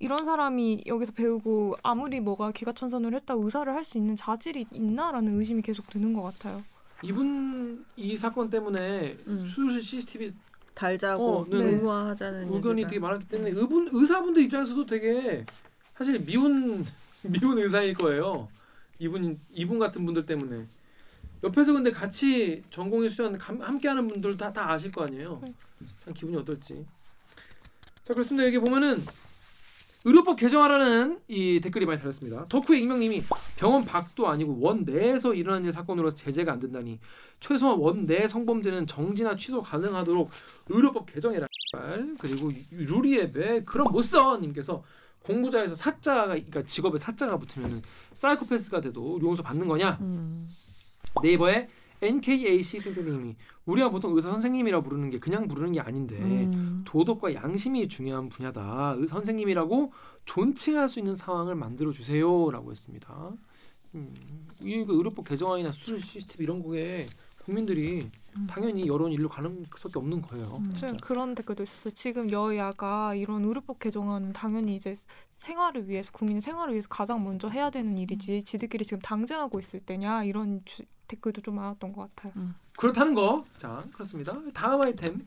[0.00, 5.62] 이런 사람이 여기서 배우고 아무리 뭐가 기가천선을 했다고 의사를 할 수 있는 자질이 있나라는 의심이
[5.62, 6.64] 계속 드는 것 같아요.
[7.02, 9.44] 이분 이 사건 때문에 음.
[9.44, 10.34] 수술실 CCTV
[10.74, 11.64] 달자고 어, 네네.
[11.64, 12.84] 의무화하자는 의견이.
[12.84, 15.44] 되게 많았기 때문에 의분 의사분들 입장에서도 되게
[15.96, 16.84] 사실 미운
[17.22, 18.48] 미운 의사일 거예요.
[18.98, 20.64] 이분 이분 같은 분들 때문에
[21.42, 25.40] 옆에서 근데 같이 전공의 수련 감- 함께하는 분들 다, 다 아실 거 아니에요.
[25.42, 25.52] 네.
[26.04, 26.84] 참 기분이 어떨지.
[28.04, 28.46] 자 그렇습니다.
[28.46, 29.04] 여기 보면은
[30.04, 32.46] 의료법 개정하라는 이 댓글이 많이 달렸습니다.
[32.48, 33.24] 덕후의 익명님이
[33.56, 36.98] 병원 밖도 아니고 원 내에서 일어난 일 사건으로서 제재가 안 된다니
[37.40, 40.30] 최소한 원 내 성범죄는 정지나 취소 가능하도록
[40.68, 41.46] 의료법 개정해라.
[41.72, 42.14] 발.
[42.18, 44.82] 그리고 유- 루리앱에 그런 못써 님께서
[45.22, 47.82] 공부자에서 사자가 그러니까 직업에 사자가 붙으면
[48.14, 49.98] 사이코패스가 돼도 용서 받는 거냐?
[50.00, 50.48] 음.
[51.22, 51.68] 네이버에
[52.02, 53.34] NKAC 땡땡님이
[53.66, 56.82] 우리가 보통 의사 선생님이라 부르는 게 그냥 부르는 게 아닌데 음.
[56.86, 58.94] 도덕과 양심이 중요한 분야다.
[58.98, 59.92] 의 선생님이라고
[60.24, 63.32] 존칭할 수 있는 상황을 만들어 주세요라고 했습니다.
[63.94, 64.14] 음,
[64.62, 67.06] 이그 의료법 개정안이나 수술 시스템 이런 거에
[67.44, 68.46] 국민들이 음.
[68.48, 70.60] 당연히 여론 일로 가는 수밖에 없는 거예요.
[70.62, 70.72] 음.
[70.80, 71.92] 네, 그런 댓글도 있었어요.
[71.94, 74.94] 지금 여야가 이런 의료법 개정안은 당연히 이제
[75.36, 80.24] 생활을 위해서 국민의 생활을 위해서 가장 먼저 해야 되는 일이지 지들끼리 지금 당쟁하고 있을 때냐
[80.24, 82.32] 이런 주- 댓글도 좀 많았던 것 같아요.
[82.76, 83.44] 그렇다는 거.
[83.56, 84.32] 자, 그렇습니다.
[84.54, 85.20] 다음 아이템.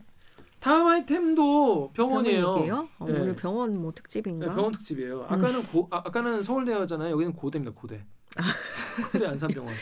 [0.58, 2.54] 다음 아이템도 병원이에요.
[2.54, 2.88] 병원?
[2.98, 3.20] 어, 네.
[3.20, 4.54] 오늘 병원 뭐 네, 특집인가?
[4.54, 5.24] 병원 특집이에요.
[5.24, 7.10] 아까는 고 아, 아까는 서울대였잖아요.
[7.10, 7.78] 여기는 고대입니다.
[7.78, 8.02] 고대.
[9.12, 9.74] 고대 안산병원.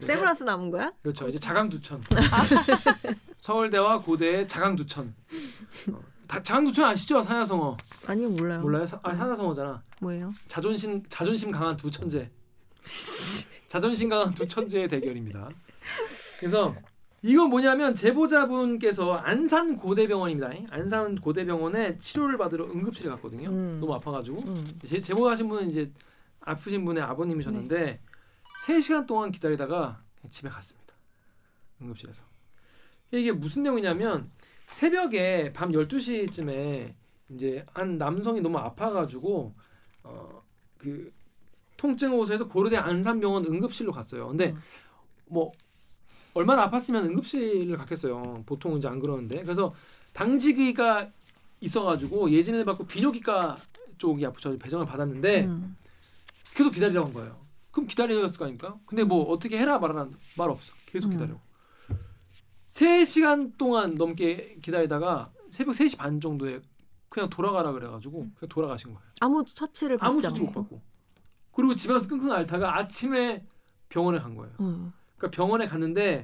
[0.00, 0.92] 세브란스 남은 거야?
[1.02, 1.28] 그렇죠.
[1.28, 2.02] 이제 자강두천.
[3.38, 5.14] 서울대와 고대의 자강두천.
[5.92, 7.22] 어, 다, 자강두천 아시죠?
[7.22, 7.76] 산야성어.
[8.06, 8.60] 아니요 몰라요.
[8.62, 8.86] 몰라요?
[8.86, 9.82] 사, 아, 산야성어잖아.
[10.00, 10.32] 뭐예요?
[10.48, 12.30] 자존심 자존심 강한 두 천재.
[13.74, 15.50] 자존심 강한 두 천재의 대결입니다.
[16.38, 16.72] 그래서
[17.22, 20.52] 이건 뭐냐면 제보자분께서 안산 고대병원입니다.
[20.70, 23.50] 안산 고대병원에 치료를 받으러 응급실에 갔거든요.
[23.50, 23.78] 음.
[23.80, 24.78] 너무 아파가지고 음.
[24.86, 25.90] 제, 제보하신 분은 이제
[26.42, 27.98] 아프신 분의 아버님이셨는데
[28.64, 30.94] 세 3시간 동안 기다리다가 집에 갔습니다.
[31.82, 32.22] 응급실에서.
[33.10, 34.30] 이게 무슨 내용이냐면
[34.66, 36.94] 새벽에 밤 12시쯤에
[37.30, 39.52] 이제 한 남성이 너무 아파가지고
[40.04, 41.12] 어그
[41.84, 44.28] 통증을 호소해서 고려대 안산병원 응급실로 갔어요.
[44.28, 44.62] 근데 음.
[45.26, 45.52] 뭐
[46.32, 48.42] 얼마나 아팠으면 응급실을 갔겠어요.
[48.46, 49.74] 보통 이제 안 그러는데 그래서
[50.14, 51.10] 당직의가
[51.60, 53.56] 있어가지고 예진을 받고 비뇨기과
[53.98, 55.76] 쪽이 아프셔서 배정을 받았는데 음.
[56.54, 57.44] 계속 기다리라고 한 거예요.
[57.70, 58.78] 그럼 기다렸을 거 아닙니까?
[58.86, 60.72] 근데 뭐 어떻게 해라 말하나 말 없어.
[60.86, 61.10] 계속 음.
[61.12, 61.38] 기다려.
[62.68, 66.60] 3시간 동안 넘게 기다리다가 새벽 3시 반 정도에
[67.10, 69.06] 그냥 돌아가라 그래가지고 그냥 돌아가신 거예요.
[69.20, 70.60] 아무 처치를 아무 받지 수치 못 않고.
[70.62, 70.93] 받고.
[71.54, 73.44] 그리고 집에 가서 끙끙 앓다가 아침에
[73.88, 74.52] 병원에 간 거예요.
[74.60, 74.92] 음.
[75.16, 76.22] 그러니까 병원에 갔는데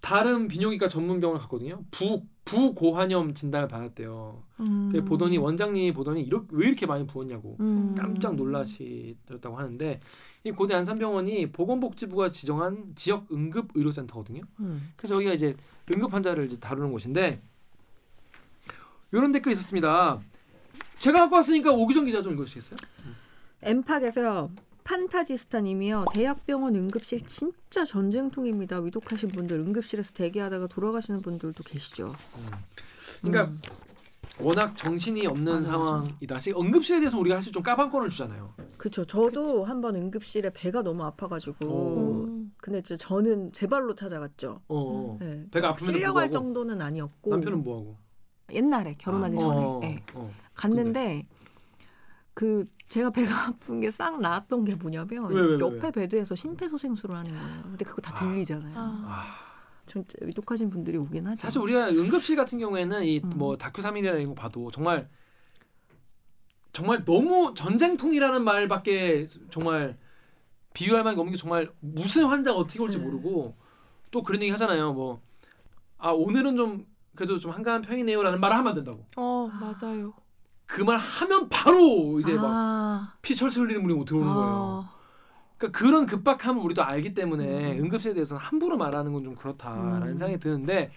[0.00, 1.84] 다른 비뇨기과 전문 병원 갔거든요.
[1.90, 4.42] 부 부고환염 진단을 받았대요.
[4.60, 5.04] 음.
[5.06, 7.94] 보더니 원장님이 보더니 이렇게 왜 이렇게 많이 부었냐고 음.
[7.96, 10.00] 깜짝 놀라시셨다고 하는데
[10.42, 14.42] 이 고대 안산병원이 보건복지부가 지정한 지역 응급 의료센터거든요.
[14.58, 14.92] 음.
[14.96, 15.56] 그래서 여기가 이제
[15.94, 17.40] 응급 환자를 이제 다루는 곳인데
[19.12, 20.18] 이런 댓글 있었습니다.
[20.98, 22.76] 제가 갖고 왔으니까 오기정 기자 좀 읽어주시겠어요?
[23.62, 24.50] 엠팍에서
[24.84, 26.06] 판타지스타님이요.
[26.12, 28.80] 대학병원 응급실 진짜 전쟁통입니다.
[28.80, 32.12] 위독하신 분들 응급실에서 대기하다가 돌아가시는 분들도 계시죠.
[33.22, 33.58] 그러니까 음.
[34.40, 35.72] 워낙 정신이 없는 맞아.
[35.72, 36.34] 상황이다.
[36.36, 38.54] 사실 응급실에 대해서 우리가 사실 좀 까방권을 주잖아요.
[38.76, 39.04] 그쵸.
[39.04, 42.52] 저도 한번 응급실에 배가 너무 아파가지고 음.
[42.56, 44.60] 근데 진짜 저는 제 발로 찾아갔죠.
[44.68, 45.16] 어, 어.
[45.20, 45.46] 네.
[45.52, 47.96] 배가 아프면 실려갈 정도는 아니었고 남편은 뭐 하고?
[48.52, 50.02] 옛날에 결혼하기 전에 어, 네.
[50.14, 50.30] 어.
[50.54, 51.26] 갔는데
[52.34, 55.90] 그 제가 배가 아픈 게 싹 나았던 게 뭐냐면 왜, 왜, 왜, 옆에 왜?
[55.92, 57.62] 베드에서 심폐소생술을 하는 거예요.
[57.62, 58.74] 근데 그거 다 들리잖아요.
[58.76, 59.04] 아.
[59.06, 59.24] 아,
[59.86, 61.40] 진짜 위독하신 분들이 오긴 하죠.
[61.40, 63.30] 사실 우리가 응급실 같은 경우에는 이 음.
[63.36, 65.08] 뭐 다큐 3일이라는 거 봐도 정말
[66.72, 69.96] 정말 너무 전쟁통이라는 말밖에 정말
[70.74, 73.04] 비유할 만한 게 없는 게 정말 무슨 환자가 어떻게 올지 네.
[73.04, 73.54] 모르고
[74.10, 74.92] 또 그런 얘기 하잖아요.
[74.92, 75.20] 뭐
[75.98, 79.06] 아 오늘은 좀 그래도 좀 한가한 편이네요라는 말을 하면 안 된다고.
[79.16, 80.12] 어 맞아요.
[80.72, 84.86] 그 말 하면 바로 이제 막 아, 피 철철 흘리는 물이 들어오는 거예요.
[84.88, 84.92] 아,
[85.58, 87.84] 그러니까 그런 급박함을 우리도 알기 때문에 음.
[87.84, 90.16] 응급실에 대해서는 함부로 말하는 건 좀 그렇다라는 음.
[90.16, 90.90] 생각이 드는데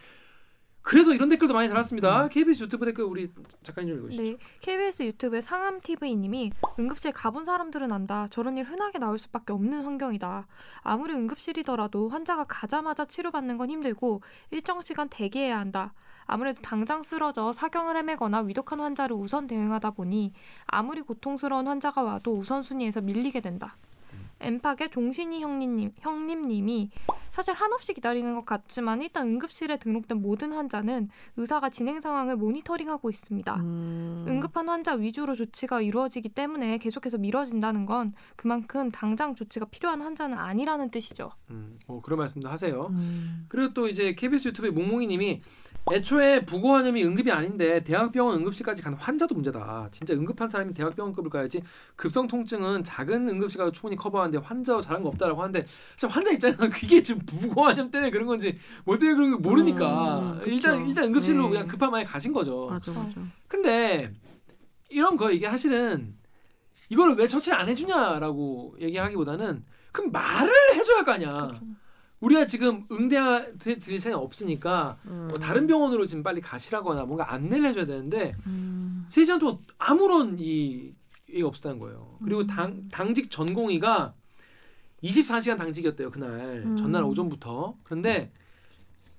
[0.82, 2.28] 그래서 이런 댓글도 많이 달았습니다.
[2.28, 3.32] KBS 유튜브 댓글 우리
[3.64, 4.22] 작가님 좀 읽으시죠.
[4.24, 8.28] 네, KBS 유튜브의 상암 TV님이 응급실 가본 사람들은 안다.
[8.30, 10.46] 저런 일 흔하게 나올 수밖에 없는 환경이다.
[10.84, 15.94] 아무리 응급실이더라도 환자가 가자마자 치료받는 건 힘들고 일정 시간 대기해야 한다.
[16.26, 20.34] 아무래도 당장 쓰러져 사경을 헤매거나 위독한 환자를 우선 대응하다 보니
[20.66, 23.78] 아무리 고통스러운 환자가 와도 우선순위에서 밀리게 된다.
[24.40, 26.90] 엠팍의 종신이 형님, 형님님이
[27.32, 33.56] 사실 한없이 기다리는 것 같지만 일단 응급실에 등록된 모든 환자는 의사가 진행 상황을 모니터링하고 있습니다.
[33.58, 34.26] 음.
[34.28, 40.92] 응급한 환자 위주로 조치가 이루어지기 때문에 계속해서 미뤄진다는 건 그만큼 당장 조치가 필요한 환자는 아니라는
[40.92, 41.32] 뜻이죠.
[41.50, 42.88] 음, 뭐 그런 말씀도 하세요.
[42.92, 43.46] 음.
[43.50, 45.42] 그리고 또 이제 KBS 유튜브의 몽몽이님이
[45.92, 49.90] 애초에 부고환염이 응급이 아닌데 대학병원 응급실까지 가는 환자도 문제다.
[49.92, 51.62] 진짜 응급한 사람이 대학병원급을 가야지.
[51.96, 55.64] 급성 통증은 작은 응급실 가도 충분히 커버하는데 환자와 잘한 거 없다라고 하는데
[55.96, 60.42] 참 환자 입장에서는 그게 지금 부고환염 때문에 그런 건지 뭐 때문에 그런 거 모르니까 음.
[60.46, 61.50] 일단 일단 응급실로 네.
[61.50, 62.68] 그냥 급한 마음에 가신 거죠.
[62.68, 63.22] 맞아 맞아.
[63.48, 64.12] 근데
[64.90, 66.16] 이런 거 이게 사실은
[66.90, 71.60] 이거를 왜 처치를 안 해주냐라고 얘기하기보다는 그럼 말을 해줘야 할거 아니야.
[72.26, 75.28] 우리가 지금 응대하 드릴 시간이 없으니까 음.
[75.30, 79.06] 뭐 다른 병원으로 지금 빨리 가시라거나 뭔가 안내를 해줘야 되는데 음.
[79.10, 80.94] 세 시간 동안 아무런 이
[81.30, 82.18] 얘기가 없었다는 거예요.
[82.24, 82.48] 그리고 음.
[82.48, 84.16] 당 당직 전공의가
[85.04, 86.78] 24시간 당직이었대요 그날 음.
[86.78, 87.78] 전날 오전부터.
[87.84, 88.32] 그런데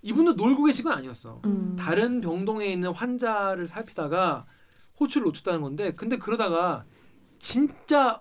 [0.03, 1.43] 이분도 놀고 계신 건 아니었어.
[1.45, 1.77] 음.
[1.79, 4.47] 다른 병동에 있는 환자를 살피다가
[4.99, 6.85] 호출을 놓쳤다는 건데 근데 그러다가
[7.39, 8.21] 진짜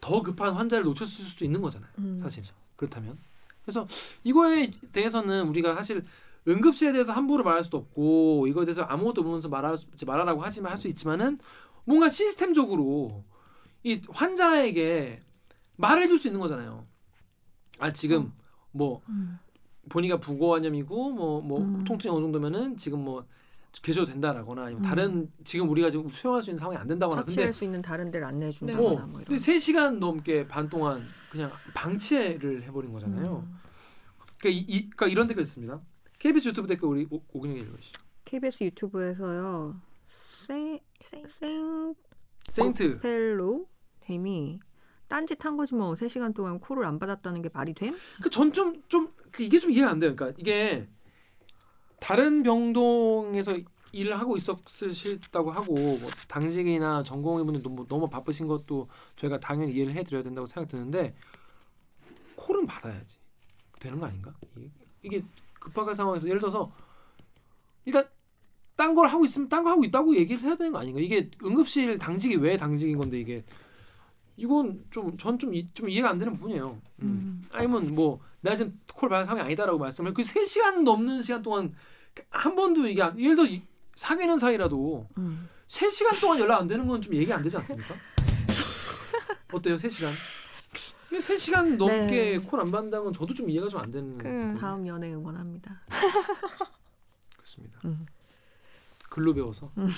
[0.00, 1.90] 더 급한 환자를 놓쳤을 수도 있는 거잖아요.
[1.98, 2.18] 음.
[2.22, 2.42] 사실
[2.76, 3.18] 그렇다면
[3.62, 3.86] 그래서
[4.24, 6.04] 이거에 대해서는 우리가 사실
[6.48, 10.88] 응급실에 대해서 함부로 말할 수도 없고 이거에 대해서 아무것도 모르면서 말하지 말하라고 하지만 할 수
[10.88, 11.38] 있지만은
[11.84, 13.24] 뭔가 시스템적으로
[13.84, 15.20] 이 환자에게
[15.76, 16.86] 말을 해줄 수 있는 거잖아요.
[17.78, 18.32] 아 지금
[18.72, 19.38] 뭐 음.
[19.88, 21.84] 본이가 부고환염이고 뭐뭐 음.
[21.84, 23.24] 통증이 어느 정도면은 지금 뭐
[23.80, 24.86] 계셔도 된다라거나 아니면 음.
[24.86, 28.10] 다른 지금 우리가 지금 수용할 수 있는 상황이 안 된다거나 근데 처치할 수 있는 다른
[28.10, 29.38] 데를 안내해 어, 준다거나 뭐 근데 이런.
[29.38, 33.44] 3시간 넘게 반 동안 그냥 방치를 해버린 거잖아요.
[33.46, 33.58] 음.
[34.38, 35.80] 그러니까, 이, 이, 그러니까 이런 댓글 있습니다.
[36.18, 38.02] KBS 유튜브 댓글 우리 오- 오근영이 읽어주시죠.
[38.24, 39.80] KBS 유튜브에서요.
[41.00, 41.94] 생생
[42.48, 43.66] 세인트 펠로
[44.08, 44.60] 님이
[45.08, 47.94] 딴짓 한 거지 뭐 3시간 동안 콜을 안 받았다는 게 말이 됨?
[48.22, 50.14] 그 전 좀좀 그 이게 좀 이해가 안 돼요.
[50.14, 50.88] 그러니까 이게
[52.02, 53.56] 다른 병동에서
[53.92, 60.24] 일을 하고 있었다고 하고 뭐 당직이나 전공의분들 너무 너무 바쁘신 것도 저희가 당연히 이해를 해드려야
[60.24, 61.14] 된다고 생각 드는데
[62.34, 63.18] 콜은 받아야지
[63.78, 64.34] 되는 거 아닌가?
[65.02, 65.22] 이게
[65.60, 66.72] 급박한 상황에서 예를 들어서
[67.84, 68.08] 일단
[68.74, 70.98] 딴 걸 하고 있으면 딴 거 하고 있다고 얘기를 해야 되는 거 아닌가?
[70.98, 73.44] 이게 응급실 당직이 왜 당직인 건데 이게
[74.36, 76.80] 이건 좀 전 좀 좀 이해가 안 되는 부분이에요.
[77.00, 77.02] 음.
[77.02, 77.42] 음.
[77.52, 81.74] 아니면 뭐 내가 지금 콜 받은 상황이 아니다라고 말씀을 그 3 시간 넘는 시간 동안
[82.30, 83.62] 한 번도 이게 안- 예를 들어 이-
[83.96, 85.48] 사귀는 사이라도 음.
[85.68, 87.94] 3 시간 동안 연락 안 되는 건 좀 얘기 안 되지 않습니까?
[89.52, 89.76] 어때요?
[89.78, 90.12] 3 시간?
[91.08, 92.38] 근데 3 시간 넘게 네.
[92.38, 94.58] 콜안 받는다는 건 저도 좀 이해가 좀 안 되는 그.
[94.58, 95.82] 다음 연애 응원합니다.
[97.36, 97.80] 그렇습니다.
[97.84, 98.06] 음.
[99.10, 99.88] 글로 배워서 음.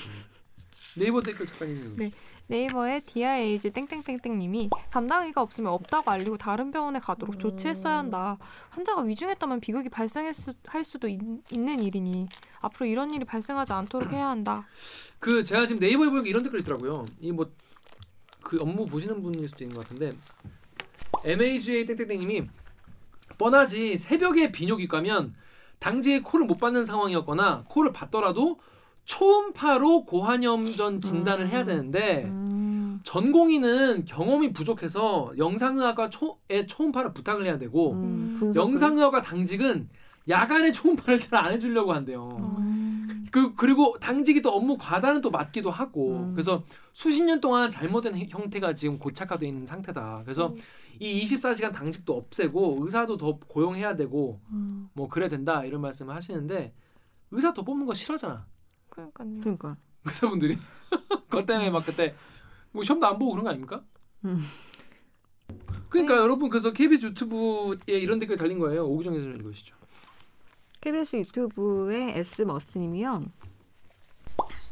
[0.96, 2.10] 네이버 댓글 작가님 네.
[2.46, 7.38] 네이버의 DRAG 땡땡땡땡님이 담당의가 없으면 없다고 알리고 다른 병원에 가도록 음.
[7.38, 8.36] 조치했어야 한다.
[8.70, 10.34] 환자가 위중했다면 비극이 발생할
[10.84, 11.18] 수도 있,
[11.52, 12.26] 는 일이니
[12.60, 14.66] 앞으로 이런 일이 발생하지 않도록 해야 한다.
[15.18, 17.06] 그 제가 지금 네이버에 보니까 이런 댓글 있더라고요.
[17.20, 17.46] 이 뭐
[18.44, 20.10] 그 업무 보시는 분일 수도 있는 것 같은데
[21.24, 22.46] MAGA 땡땡땡님이
[23.38, 25.34] 뻔하지 새벽에 비뇨기과면
[25.78, 28.60] 당직에 콜을 못 받는 상황이었거나 콜을 받더라도
[29.04, 33.00] 초음파로 고환염 전 진단을 해야 되는데 음.
[33.04, 38.38] 전공의는 경험이 부족해서 영상의학과 초에 초음파를 부탁을 해야 되고 음.
[38.42, 38.52] 음.
[38.54, 39.88] 영상의학과 당직은
[40.28, 42.28] 야간에 초음파를 잘 안 해주려고 한대요.
[42.58, 43.26] 음.
[43.30, 46.32] 그 그리고 당직이 또 업무 과다는 또 맞기도 하고 음.
[46.32, 46.62] 그래서
[46.92, 50.20] 수십 년 동안 잘못된 형- 형태가 지금 고착화돼 있는 상태다.
[50.24, 50.56] 그래서 음.
[51.00, 54.88] 이 24시간 당직도 없애고 의사도 더 고용해야 되고 음.
[54.94, 56.72] 뭐 그래야 된다 이런 말씀을 하시는데
[57.32, 58.46] 의사 더 뽑는 거 싫어하잖아.
[58.94, 59.40] 그러니까요.
[59.40, 59.76] 그러니까.
[60.04, 60.58] 의사분들이
[61.28, 62.14] 그것 때문에 막 그때
[62.72, 63.82] 뭐 시험도 안 보고 그런 거 아닙니까?
[64.24, 64.42] 음.
[65.88, 66.20] 그러니까 네.
[66.20, 68.86] 여러분 그래서 KBS 유튜브에 이런 댓글 달린 거예요.
[68.86, 69.76] 오구정 교수님 읽으시죠.
[70.80, 73.24] KBS 유튜브의 S 머스님이요.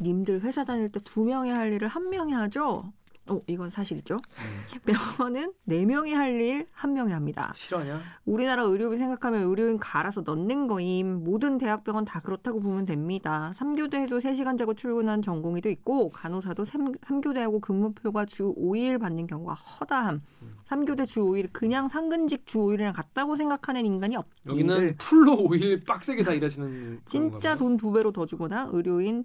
[0.00, 2.92] 님들 회사 다닐 때 두 명이 할 일을 한 명이 하죠.
[3.28, 4.16] 어, 이건 사실이죠.
[4.84, 7.52] 병원은 네 명이 할일한 명이 합니다.
[7.54, 8.00] 싫어하냐?
[8.24, 11.22] 우리나라 의료비 생각하면 의료인 갈아서 넣는 거임.
[11.22, 13.52] 모든 대학병원 다 그렇다고 보면 됩니다.
[13.54, 19.28] 3교대 해도 3시간 자고 출근한 전공의도 있고 간호사도 3, 교대 하고 근무표가 주 5일 받는
[19.28, 20.20] 경우가 허다함.
[20.42, 20.50] 음.
[20.66, 24.50] 3교대 주 5일 그냥 상근직 주 5일이랑 같다고 생각하는 인간이 없기를.
[24.52, 27.56] 여기는 풀로 오일 빡세게 다 일하시는 진짜.
[27.56, 29.24] 돈 두 배로 더 주거나 의료인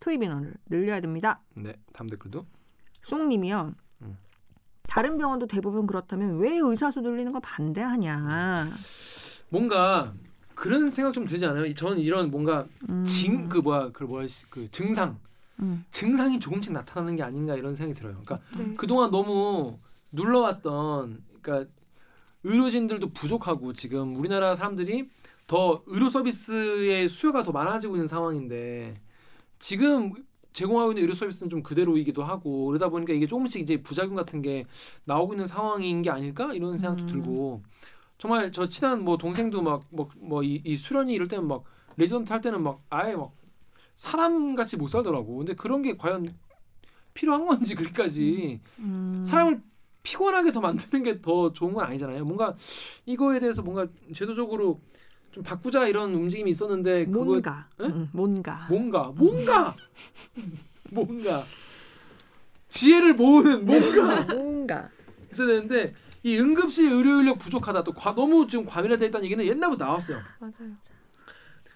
[0.00, 1.40] 투입 인원을 늘려야 됩니다.
[1.54, 2.46] 네, 다음 댓글도.
[3.02, 3.74] 쏭님이요.
[4.02, 4.18] 음.
[4.84, 8.70] 다른 병원도 대부분 그렇다면 왜 의사수 늘리는 거 반대하냐?
[9.48, 10.12] 뭔가
[10.54, 11.72] 그런 생각 좀 들지 않아요?
[11.74, 13.04] 저는 이런 뭔가 음.
[13.04, 15.18] 징그 뭐야 그 뭐야 그 증상
[15.60, 15.84] 음.
[15.90, 18.20] 증상이 조금씩 나타나는 게 아닌가 이런 생각이 들어요.
[18.24, 18.74] 그러니까 네.
[18.76, 19.78] 그동안 너무
[20.12, 21.70] 눌러왔던 그러니까
[22.44, 25.08] 의료진들도 부족하고 지금 우리나라 사람들이
[25.46, 28.94] 더 의료 서비스의 수요가 더 많아지고 있는 상황인데
[29.58, 30.12] 지금
[30.52, 34.64] 제공하고 있는 의료 서비스는 좀 그대로이기도 하고 그러다 보니까 이게 조금씩 이제 부작용 같은 게
[35.04, 37.08] 나오고 있는 상황인 게 아닐까 이런 생각도 음.
[37.08, 37.62] 들고
[38.18, 41.64] 정말 저 친한 뭐 동생도 막 뭐뭐이 수련이 이럴 때는 막
[41.96, 43.32] 레지던트 할 때는 막 아예 막
[43.94, 45.36] 사람 같이 못 살더라고.
[45.38, 46.28] 근데 그런 게 과연
[47.14, 49.24] 필요한 건지 그리까지 음.
[49.26, 49.60] 사람을
[50.02, 52.24] 피곤하게 더 만드는 게 더 좋은 건 아니잖아요.
[52.24, 52.56] 뭔가
[53.06, 54.80] 이거에 대해서 뭔가 제도적으로
[55.32, 57.66] 좀 바꾸자 이런 움직임이 있었는데 그거 뭔가.
[57.80, 57.84] 에?
[57.84, 58.66] 음, 뭔가.
[58.68, 59.12] 뭔가.
[59.16, 59.74] 뭔가.
[60.92, 61.44] 뭔가.
[62.68, 64.20] 지혜를 모으는 뭔가.
[64.34, 64.88] 뭔가.
[65.30, 67.82] 있어야 되는데 이 응급실 의료 인력 부족하다.
[67.84, 70.20] 또 과- 너무 지금 과밀화돼 있다는 얘기는 옛날부터 나왔어요.
[70.38, 70.76] 맞아요.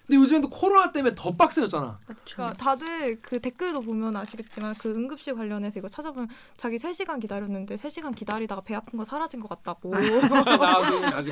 [0.07, 1.99] 근데 요즘엔 또 코로나 때문에 더 빡세졌잖아.
[2.05, 8.15] 그러니까 다들 그 댓글도 보면 아시겠지만 그 응급실 관련해서 이거 찾아보면 자기 3시간 기다렸는데 3시간
[8.15, 9.91] 기다리다가 배 아픈 거 사라진 것 같다고.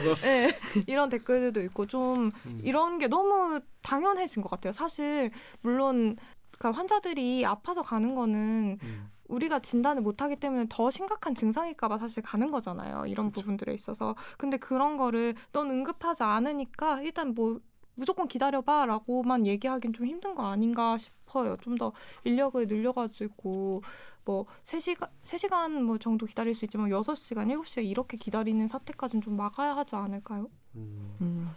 [0.03, 0.13] 거.
[0.15, 0.49] 네,
[0.87, 2.61] 이런 댓글들도 있고 좀 음.
[2.63, 4.73] 이런 게 너무 당연해진 것 같아요.
[4.73, 6.17] 사실 물론
[6.59, 9.09] 그러니까 환자들이 아파서 가는 거는 음.
[9.29, 13.05] 우리가 진단을 못하기 때문에 더 심각한 증상일까봐 사실 가는 거잖아요.
[13.07, 13.41] 이런 그렇죠.
[13.41, 14.15] 부분들에 있어서.
[14.37, 17.59] 근데 그런 거를 넌 응급하지 않으니까 일단 뭐
[17.95, 21.55] 무조건 기다려봐라고만 얘기하긴 좀 힘든 거 아닌가 싶어요.
[21.61, 21.91] 좀 더
[22.23, 23.81] 인력을 늘려가지고
[24.25, 29.75] 뭐 3시간, 3시간 뭐 정도 기다릴 수 있지만 6시간, 7시간 이렇게 기다리는 사태까지는 좀 막아야
[29.75, 30.49] 하지 않을까요?
[30.75, 31.15] 음.
[31.21, 31.49] 음.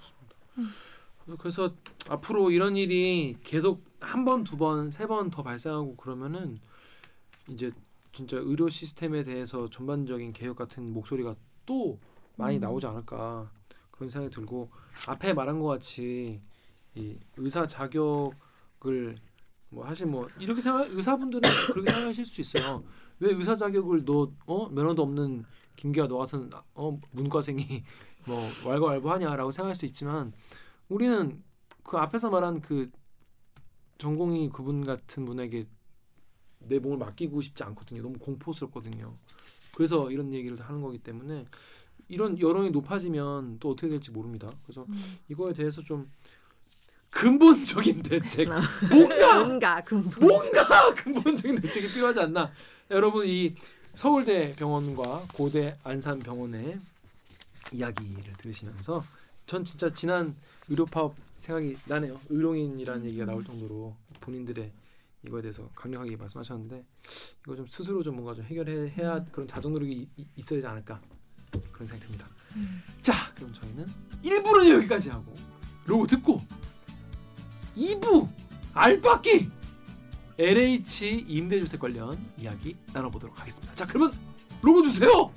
[1.38, 1.72] 그래서
[2.08, 6.56] 앞으로 이런 일이 계속 한 번, 두 번, 세 번 더 발생하고 그러면은
[7.48, 7.70] 이제
[8.12, 11.36] 진짜 의료 시스템에 대해서 전반적인 개혁 같은 목소리가
[11.66, 11.98] 또
[12.36, 12.60] 많이 음.
[12.60, 13.50] 나오지 않을까
[13.98, 14.70] 그런 생각이 들고
[15.08, 16.40] 앞에 말한 것 같이
[16.94, 19.16] 이 의사 자격을
[19.70, 21.42] 뭐 사실 뭐 이렇게 생각 의사분들은
[21.72, 22.84] 그렇게 생각하실 수 있어요.
[23.18, 25.44] 왜 의사 자격을 너어 면허도 없는
[25.76, 27.84] 김기아 너 같은 어 문과생이
[28.26, 30.32] 뭐 왈가왈부하냐라고 생각할 수 있지만
[30.88, 31.42] 우리는
[31.82, 32.90] 그 앞에서 말한 그
[33.98, 35.66] 전공이 그분 같은 분에게
[36.60, 38.02] 내 몸을 맡기고 싶지 않거든요.
[38.02, 39.12] 너무 공포스럽거든요.
[39.74, 41.46] 그래서 이런 얘기를 하는 거기 때문에
[42.08, 44.50] 이런 여론이 높아지면 또 어떻게 될지 모릅니다.
[44.64, 44.86] 그래서
[45.28, 46.08] 이거에 대해서 좀
[47.10, 48.48] 근본적인 대책,
[48.90, 52.52] 뭔가 뭔가 근본 뭔가 근본적인 대책이 필요하지 않나.
[52.90, 53.54] 여러분 이
[53.94, 56.78] 서울대 병원과 고대 안산 병원의
[57.72, 59.04] 이야기를 들으시면서
[59.46, 60.36] 전 진짜 지난
[60.68, 62.20] 의료 파업 생각이 나네요.
[62.28, 64.70] 의료인이라는 얘기가 나올 정도로 본인들의
[65.26, 66.84] 이거에 대해서 강력하게 말씀하셨는데
[67.44, 71.00] 이거 좀 스스로 좀 뭔가 좀 해결해야 그런 자정 노력이 있어야 되지 않을까
[71.72, 72.26] 그런 생각이 듭니다.
[73.02, 73.86] 자, 그럼 저희는
[74.24, 75.34] 1부는 여기까지 하고
[75.86, 76.40] 로고 듣고
[77.76, 78.28] 2부
[78.74, 79.50] 알바끼
[80.38, 83.74] LH 임대주택 관련 이야기 나눠보도록 하겠습니다.
[83.74, 84.12] 자, 그러면
[84.62, 85.32] 로고 주세요.